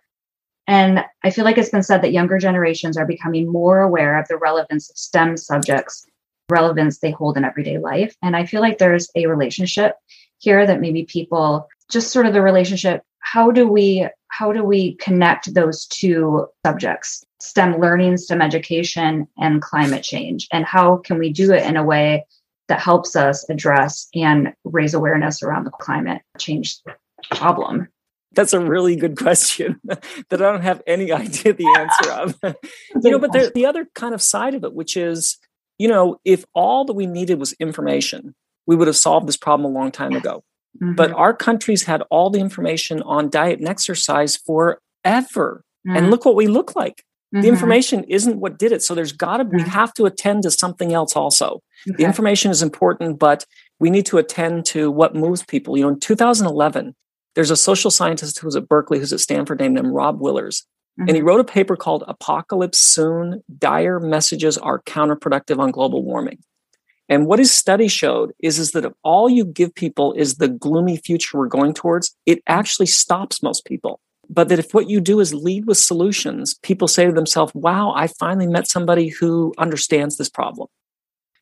And 0.67 1.03
I 1.23 1.29
feel 1.29 1.45
like 1.45 1.57
it's 1.57 1.69
been 1.69 1.83
said 1.83 2.01
that 2.01 2.11
younger 2.11 2.37
generations 2.37 2.97
are 2.97 3.05
becoming 3.05 3.51
more 3.51 3.79
aware 3.79 4.19
of 4.19 4.27
the 4.27 4.37
relevance 4.37 4.89
of 4.89 4.97
STEM 4.97 5.37
subjects, 5.37 6.05
relevance 6.49 6.99
they 6.99 7.11
hold 7.11 7.37
in 7.37 7.45
everyday 7.45 7.77
life. 7.77 8.15
And 8.21 8.35
I 8.35 8.45
feel 8.45 8.61
like 8.61 8.77
there's 8.77 9.09
a 9.15 9.27
relationship 9.27 9.95
here 10.39 10.67
that 10.67 10.81
maybe 10.81 11.05
people 11.05 11.67
just 11.89 12.11
sort 12.11 12.25
of 12.25 12.33
the 12.33 12.41
relationship. 12.41 13.01
How 13.19 13.51
do 13.51 13.67
we 13.67 14.07
how 14.29 14.51
do 14.51 14.63
we 14.63 14.95
connect 14.95 15.53
those 15.53 15.87
two 15.87 16.47
subjects, 16.65 17.23
STEM 17.39 17.79
learning, 17.79 18.17
STEM 18.17 18.41
education, 18.41 19.27
and 19.37 19.61
climate 19.61 20.03
change? 20.03 20.47
And 20.51 20.65
how 20.65 20.97
can 20.97 21.17
we 21.17 21.31
do 21.31 21.53
it 21.53 21.65
in 21.65 21.77
a 21.77 21.83
way 21.83 22.25
that 22.67 22.81
helps 22.81 23.15
us 23.15 23.49
address 23.49 24.09
and 24.13 24.53
raise 24.65 24.93
awareness 24.93 25.41
around 25.41 25.63
the 25.63 25.71
climate 25.71 26.21
change 26.37 26.77
problem? 27.31 27.87
That's 28.37 28.53
a 28.53 28.59
really 28.59 28.95
good 28.95 29.17
question 29.17 29.81
that 29.83 30.01
I 30.31 30.37
don't 30.37 30.61
have 30.61 30.81
any 30.85 31.11
idea 31.23 31.53
the 31.53 31.75
answer 31.77 32.11
of. 32.11 32.55
you 33.03 33.11
know, 33.11 33.19
but 33.19 33.33
the, 33.33 33.51
the 33.53 33.65
other 33.65 33.87
kind 33.95 34.13
of 34.13 34.21
side 34.21 34.53
of 34.53 34.63
it, 34.63 34.73
which 34.73 34.95
is, 34.95 35.37
you 35.79 35.87
know, 35.87 36.19
if 36.23 36.45
all 36.53 36.85
that 36.85 36.93
we 36.93 37.07
needed 37.07 37.39
was 37.39 37.53
information, 37.53 38.35
we 38.67 38.75
would 38.75 38.87
have 38.87 38.95
solved 38.95 39.27
this 39.27 39.37
problem 39.37 39.69
a 39.69 39.75
long 39.77 39.91
time 39.91 40.13
ago. 40.13 40.43
Mm-hmm. 40.81 40.93
But 40.93 41.11
our 41.13 41.33
countries 41.33 41.83
had 41.83 42.03
all 42.11 42.29
the 42.29 42.39
information 42.39 43.01
on 43.01 43.29
diet 43.29 43.59
and 43.59 43.67
exercise 43.67 44.35
forever. 44.35 44.77
Mm-hmm. 45.03 45.95
And 45.97 46.11
look 46.11 46.23
what 46.23 46.35
we 46.35 46.47
look 46.47 46.75
like. 46.75 47.03
Mm-hmm. 47.33 47.41
The 47.41 47.47
information 47.47 48.03
isn't 48.03 48.39
what 48.39 48.59
did 48.59 48.71
it. 48.71 48.83
So 48.83 48.93
there's 48.93 49.11
got 49.11 49.37
to, 49.37 49.45
be 49.45 49.57
we 49.57 49.63
have 49.63 49.93
to 49.95 50.05
attend 50.05 50.43
to 50.43 50.51
something 50.51 50.93
else 50.93 51.15
also. 51.15 51.61
Okay. 51.89 51.97
The 51.97 52.03
information 52.03 52.51
is 52.51 52.61
important, 52.61 53.17
but 53.17 53.45
we 53.79 53.89
need 53.89 54.05
to 54.07 54.17
attend 54.17 54.65
to 54.67 54.91
what 54.91 55.15
moves 55.15 55.43
people. 55.43 55.75
You 55.75 55.83
know, 55.83 55.89
in 55.89 55.99
2011, 55.99 56.95
there's 57.37 57.51
a 57.51 57.55
social 57.55 57.91
scientist 57.91 58.39
who 58.39 58.47
was 58.47 58.55
at 58.55 58.67
Berkeley, 58.67 58.97
who's 58.97 59.13
at 59.13 59.19
Stanford, 59.19 59.59
named 59.59 59.77
him 59.77 59.91
Rob 59.91 60.19
Willers. 60.19 60.61
Mm-hmm. 60.63 61.01
And 61.01 61.09
he 61.11 61.17
mm-hmm. 61.17 61.27
wrote 61.27 61.39
a 61.39 61.43
paper 61.43 61.75
called 61.75 62.03
Apocalypse 62.07 62.79
Soon 62.79 63.43
Dire 63.59 63.99
Messages 63.99 64.57
Are 64.57 64.81
Counterproductive 64.81 65.59
on 65.59 65.69
Global 65.69 66.03
Warming. 66.03 66.39
And 67.07 67.27
what 67.27 67.37
his 67.37 67.51
study 67.51 67.89
showed 67.89 68.33
is, 68.39 68.57
is 68.57 68.71
that 68.71 68.85
if 68.85 68.93
all 69.03 69.29
you 69.29 69.45
give 69.45 69.75
people 69.75 70.13
is 70.13 70.37
the 70.37 70.47
gloomy 70.47 70.97
future 70.97 71.37
we're 71.37 71.45
going 71.45 71.75
towards, 71.75 72.15
it 72.25 72.41
actually 72.47 72.87
stops 72.87 73.43
most 73.43 73.65
people. 73.65 73.99
But 74.27 74.49
that 74.49 74.57
if 74.57 74.73
what 74.73 74.89
you 74.89 74.99
do 74.99 75.19
is 75.19 75.31
lead 75.31 75.67
with 75.67 75.77
solutions, 75.77 76.55
people 76.63 76.87
say 76.87 77.05
to 77.05 77.11
themselves, 77.11 77.53
wow, 77.53 77.93
I 77.95 78.07
finally 78.07 78.47
met 78.47 78.67
somebody 78.67 79.09
who 79.09 79.53
understands 79.59 80.17
this 80.17 80.27
problem. 80.27 80.69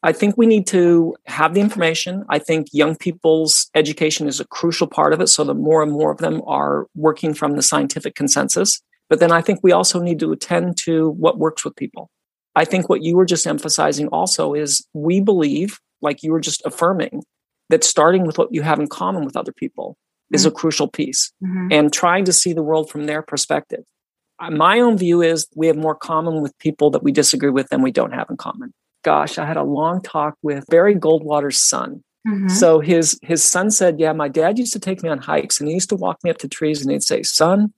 I 0.06 0.12
think 0.12 0.38
we 0.38 0.46
need 0.46 0.68
to 0.68 1.16
have 1.26 1.56
the 1.56 1.62
information. 1.62 2.26
I 2.30 2.38
think 2.38 2.68
young 2.72 2.96
people's 2.96 3.72
education 3.74 4.28
is 4.28 4.40
a 4.40 4.46
crucial 4.46 4.86
part 4.86 5.14
of 5.14 5.20
it. 5.20 5.28
So 5.30 5.44
the 5.44 5.56
more 5.56 5.82
and 5.82 5.92
more 5.92 6.12
of 6.12 6.20
them 6.20 6.44
are 6.46 6.86
working 6.94 7.34
from 7.34 7.56
the 7.56 7.64
scientific 7.64 8.14
consensus. 8.14 8.84
But 9.10 9.20
then 9.20 9.32
I 9.32 9.42
think 9.42 9.62
we 9.64 9.72
also 9.72 10.00
need 10.00 10.20
to 10.20 10.32
attend 10.32 10.78
to 10.86 11.10
what 11.10 11.40
works 11.40 11.66
with 11.66 11.76
people. 11.76 12.12
I 12.56 12.66
think 12.66 12.88
what 12.88 13.02
you 13.02 13.18
were 13.18 13.26
just 13.26 13.48
emphasizing 13.48 14.08
also 14.10 14.54
is 14.54 14.88
we 14.94 15.22
believe, 15.22 15.80
like 16.04 16.22
you 16.22 16.32
were 16.32 16.40
just 16.40 16.62
affirming, 16.68 17.24
that 17.70 17.84
starting 17.84 18.28
with 18.28 18.38
what 18.38 18.54
you 18.54 18.62
have 18.62 18.80
in 18.80 18.88
common 18.88 19.26
with 19.26 19.36
other 19.36 19.54
people 19.54 19.98
is 20.32 20.42
mm-hmm. 20.42 20.50
a 20.50 20.60
crucial 20.60 20.88
piece 20.88 21.34
mm-hmm. 21.44 21.70
and 21.72 21.92
trying 21.92 22.26
to 22.26 22.34
see 22.34 22.54
the 22.54 22.62
world 22.62 22.92
from 22.92 23.08
their 23.08 23.24
perspective. 23.24 23.84
Uh, 24.40 24.52
my 24.52 24.80
own 24.80 25.00
view 25.00 25.24
is 25.24 25.48
we 25.56 25.66
have 25.66 25.78
more 25.78 25.96
common 25.96 26.44
with 26.44 26.56
people 26.60 26.92
that 26.92 27.02
we 27.02 27.12
disagree 27.12 27.50
with 27.50 27.70
than 27.70 27.82
we 27.82 27.92
don't 27.92 28.14
have 28.14 28.28
in 28.30 28.38
common 28.38 28.72
gosh, 29.06 29.38
I 29.38 29.46
had 29.46 29.56
a 29.56 29.64
long 29.64 30.02
talk 30.02 30.36
with 30.42 30.66
Barry 30.68 30.96
Goldwater's 30.96 31.60
son. 31.60 32.04
Mm-hmm. 32.28 32.50
So 32.50 32.80
his 32.80 33.20
his 33.22 33.44
son 33.44 33.70
said, 33.70 34.00
"Yeah, 34.00 34.12
my 34.14 34.28
dad 34.28 34.58
used 34.58 34.74
to 34.74 34.80
take 34.80 35.04
me 35.04 35.10
on 35.10 35.20
hikes, 35.20 35.60
and 35.60 35.70
he 35.70 35.76
used 35.76 35.90
to 35.90 35.96
walk 35.96 36.18
me 36.24 36.32
up 36.32 36.40
to 36.40 36.50
trees, 36.50 36.82
and 36.82 36.92
he'd 36.92 37.04
say, 37.04 37.24
son." 37.24 37.72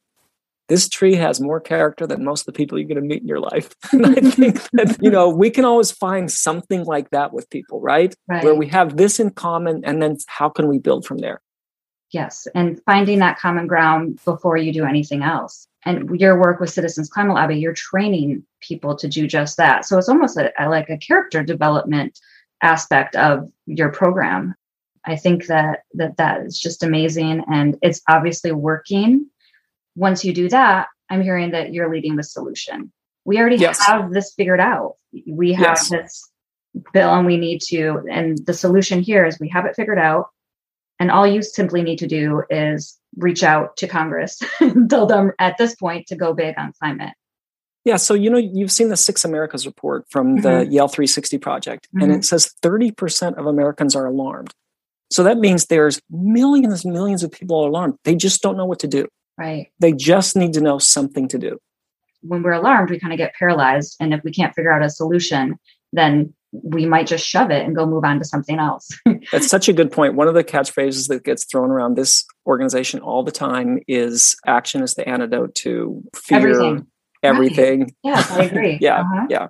This 0.70 0.90
tree 0.90 1.16
has 1.16 1.40
more 1.40 1.62
character 1.62 2.06
than 2.06 2.26
most 2.26 2.42
of 2.42 2.46
the 2.48 2.52
people 2.52 2.78
you're 2.78 2.90
going 2.90 3.02
to 3.02 3.02
meet 3.02 3.22
in 3.22 3.28
your 3.28 3.40
life. 3.40 3.74
and 3.94 4.06
I 4.06 4.16
think 4.16 4.62
that, 4.74 4.98
you 5.00 5.10
know, 5.10 5.30
we 5.30 5.50
can 5.50 5.64
always 5.64 5.92
find 5.92 6.30
something 6.30 6.84
like 6.84 7.10
that 7.12 7.32
with 7.32 7.50
people, 7.50 7.80
right? 7.80 8.14
right? 8.28 8.44
Where 8.44 8.54
we 8.54 8.68
have 8.68 8.98
this 8.98 9.18
in 9.18 9.30
common, 9.30 9.86
and 9.86 10.02
then 10.02 10.18
how 10.28 10.50
can 10.50 10.68
we 10.68 10.78
build 10.78 11.06
from 11.06 11.20
there? 11.20 11.40
Yes. 12.12 12.48
And 12.56 12.82
finding 12.86 13.20
that 13.20 13.38
common 13.38 13.68
ground 13.68 14.20
before 14.24 14.58
you 14.58 14.72
do 14.72 14.86
anything 14.86 15.24
else 15.24 15.68
and 15.86 16.20
your 16.20 16.40
work 16.40 16.60
with 16.60 16.70
Citizens 16.70 17.10
Climate 17.10 17.36
Lobby, 17.36 17.58
you're 17.60 17.74
training 17.74 18.44
people 18.62 18.96
to 18.96 19.08
do 19.08 19.28
just 19.28 19.58
that. 19.58 19.86
So 19.86 19.98
it's 19.98 20.10
almost 20.10 20.38
a, 20.38 20.52
like 20.70 20.90
a 20.90 20.98
character 20.98 21.44
development 21.44 22.20
aspect 22.62 23.16
of 23.16 23.52
your 23.66 23.90
program. 23.90 24.56
I 25.06 25.16
think 25.16 25.48
that 25.48 25.84
that 25.94 26.18
that 26.18 26.42
is 26.42 26.60
just 26.60 26.84
amazing, 26.84 27.46
and 27.50 27.78
it's 27.82 28.02
obviously 28.10 28.52
working. 28.52 29.28
Once 29.96 30.26
you 30.26 30.34
do 30.34 30.50
that, 30.50 30.88
I'm 31.10 31.22
hearing 31.22 31.52
that 31.52 31.74
you're 31.74 31.90
leading 31.90 32.18
with 32.18 32.26
solution. 32.26 32.92
We 33.24 33.40
already 33.40 33.56
yes. 33.56 33.80
have 33.86 34.12
this 34.12 34.34
figured 34.34 34.60
out. 34.60 34.96
We 35.26 35.54
have 35.54 35.66
yes. 35.66 35.90
this 35.90 36.30
bill, 36.92 37.14
and 37.14 37.26
we 37.26 37.38
need 37.38 37.62
to. 37.70 38.06
And 38.12 38.38
the 38.46 38.54
solution 38.54 39.02
here 39.02 39.26
is 39.26 39.40
we 39.40 39.50
have 39.50 39.66
it 39.66 39.76
figured 39.76 40.00
out. 40.00 40.30
And 41.00 41.12
all 41.12 41.28
you 41.28 41.42
simply 41.42 41.84
need 41.84 42.00
to 42.00 42.08
do 42.08 42.44
is 42.50 42.98
reach 43.18 43.44
out 43.44 43.78
to 43.78 43.88
Congress 43.88 44.40
tell 44.90 45.06
them 45.06 45.32
at 45.40 45.58
this 45.58 45.76
point 45.76 46.08
to 46.08 46.16
go 46.16 46.34
big 46.34 46.56
on 46.58 46.74
climate. 46.80 47.14
Yeah, 47.86 47.96
so 47.96 48.14
you 48.14 48.30
know, 48.30 48.38
you've 48.38 48.72
seen 48.72 48.90
the 48.90 48.98
Six 48.98 49.24
Americas 49.24 49.66
report 49.66 50.06
from 50.10 50.42
the 50.42 50.50
mm-hmm. 50.50 50.72
Yale 50.72 50.88
360 50.90 51.38
project, 51.38 51.88
mm-hmm. 51.88 52.04
and 52.04 52.12
it 52.12 52.26
says 52.26 52.54
30% 52.62 53.38
of 53.38 53.46
Americans 53.46 53.96
are 53.96 54.06
alarmed. 54.06 54.54
So 55.10 55.24
that 55.24 55.38
means 55.38 55.68
there's 55.68 56.02
millions 56.10 56.84
and 56.84 56.94
millions 56.94 57.24
of 57.24 57.32
people 57.32 57.64
are 57.64 57.70
alarmed. 57.70 57.96
They 58.04 58.16
just 58.16 58.42
don't 58.42 58.58
know 58.58 58.66
what 58.66 58.80
to 58.80 58.88
do. 58.88 59.08
Right. 59.38 59.72
They 59.80 59.94
just 59.94 60.36
need 60.36 60.54
to 60.54 60.62
know 60.62 60.80
something 60.80 61.30
to 61.30 61.38
do. 61.38 61.60
When 62.24 62.44
we're 62.44 62.52
alarmed, 62.52 62.90
we 62.90 63.00
kind 63.00 63.14
of 63.14 63.18
get 63.18 63.36
paralyzed. 63.36 63.96
And 64.02 64.14
if 64.14 64.22
we 64.24 64.32
can't 64.32 64.54
figure 64.54 64.74
out 64.74 64.84
a 64.84 64.90
solution, 64.90 65.58
then 65.94 66.34
we 66.52 66.86
might 66.86 67.08
just 67.08 67.28
shove 67.28 67.52
it 67.52 67.66
and 67.66 67.76
go 67.76 67.86
move 67.86 68.04
on 68.04 68.20
to 68.20 68.26
something 68.26 68.60
else. 68.60 68.90
That's 69.32 69.48
such 69.48 69.68
a 69.68 69.74
good 69.74 69.92
point. 69.92 70.16
One 70.16 70.28
of 70.28 70.34
the 70.34 70.44
catchphrases 70.44 71.08
that 71.10 71.24
gets 71.24 71.46
thrown 71.46 71.70
around 71.70 71.96
this 71.96 72.26
organization 72.46 73.00
all 73.02 73.24
the 73.24 73.32
time 73.32 73.80
is 73.88 74.36
action 74.46 74.82
is 74.82 74.96
the 74.96 75.08
antidote 75.08 75.56
to 75.56 76.04
fear. 76.16 76.38
Everything. 76.38 76.88
Everything. 77.24 77.80
Right. 77.82 77.94
Yes, 78.04 78.32
I 78.32 78.44
agree. 78.44 78.78
yeah. 78.82 79.02
Uh-huh. 79.02 79.28
Yeah. 79.30 79.48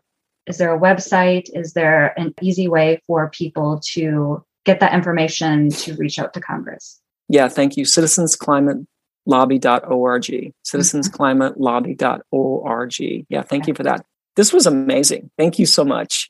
Is 0.48 0.58
there 0.58 0.74
a 0.74 0.80
website? 0.80 1.50
Is 1.54 1.74
there 1.74 2.18
an 2.20 2.34
easy 2.42 2.68
way 2.68 3.02
for 3.06 3.30
people 3.30 3.80
to 3.92 4.44
get 4.66 4.80
that 4.80 4.94
information 4.94 5.70
to 5.70 5.96
reach 5.96 6.18
out 6.20 6.34
to 6.34 6.42
Congress? 6.42 7.00
Yeah, 7.30 7.50
thank 7.50 7.76
you. 7.76 7.84
Citizensclimatelobby.org. 7.86 10.54
Citizensclimatelobby.org. 10.66 13.26
Yeah, 13.30 13.42
thank 13.42 13.68
you 13.68 13.74
for 13.74 13.84
that. 13.84 14.06
This 14.38 14.54
was 14.54 14.66
amazing. 14.66 15.30
Thank 15.38 15.60
you 15.60 15.66
so 15.66 15.84
much. 15.84 16.30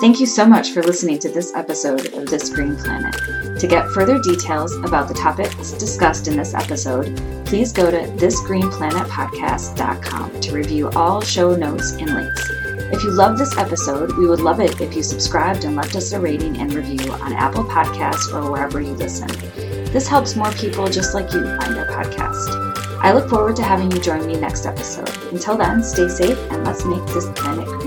Thank 0.00 0.20
you 0.20 0.26
so 0.26 0.46
much 0.46 0.70
for 0.72 0.82
listening 0.82 1.18
to 1.18 1.28
this 1.28 1.54
episode 1.54 2.14
of 2.14 2.24
This 2.26 2.48
Green 2.50 2.76
Planet. 2.76 3.14
To 3.60 3.66
get 3.66 3.90
further 3.90 4.18
details 4.20 4.74
about 4.76 5.08
the 5.08 5.14
topics 5.14 5.72
discussed 5.72 6.28
in 6.28 6.36
this 6.36 6.54
episode, 6.54 7.20
please 7.44 7.72
go 7.72 7.90
to 7.90 7.98
thisgreenplanetpodcast.com 7.98 10.40
to 10.40 10.52
review 10.52 10.88
all 10.90 11.20
show 11.20 11.54
notes 11.54 11.92
and 11.92 12.14
links. 12.14 12.48
If 12.90 13.02
you 13.02 13.10
love 13.10 13.36
this 13.36 13.54
episode, 13.58 14.16
we 14.16 14.26
would 14.26 14.40
love 14.40 14.60
it 14.60 14.80
if 14.80 14.94
you 14.94 15.02
subscribed 15.02 15.64
and 15.64 15.76
left 15.76 15.94
us 15.94 16.12
a 16.12 16.20
rating 16.20 16.56
and 16.58 16.72
review 16.72 17.12
on 17.12 17.34
Apple 17.34 17.64
Podcasts 17.64 18.32
or 18.32 18.50
wherever 18.50 18.80
you 18.80 18.92
listen. 18.92 19.28
This 19.92 20.08
helps 20.08 20.36
more 20.36 20.52
people 20.52 20.86
just 20.86 21.14
like 21.14 21.30
you 21.34 21.44
find 21.58 21.76
our 21.76 21.86
podcast. 21.86 22.87
I 23.00 23.12
look 23.12 23.28
forward 23.28 23.56
to 23.56 23.62
having 23.62 23.90
you 23.90 24.00
join 24.00 24.26
me 24.26 24.36
next 24.36 24.66
episode. 24.66 25.10
Until 25.32 25.56
then, 25.56 25.82
stay 25.82 26.08
safe 26.08 26.38
and 26.50 26.64
let's 26.64 26.84
make 26.84 27.04
this 27.06 27.28
planet. 27.36 27.77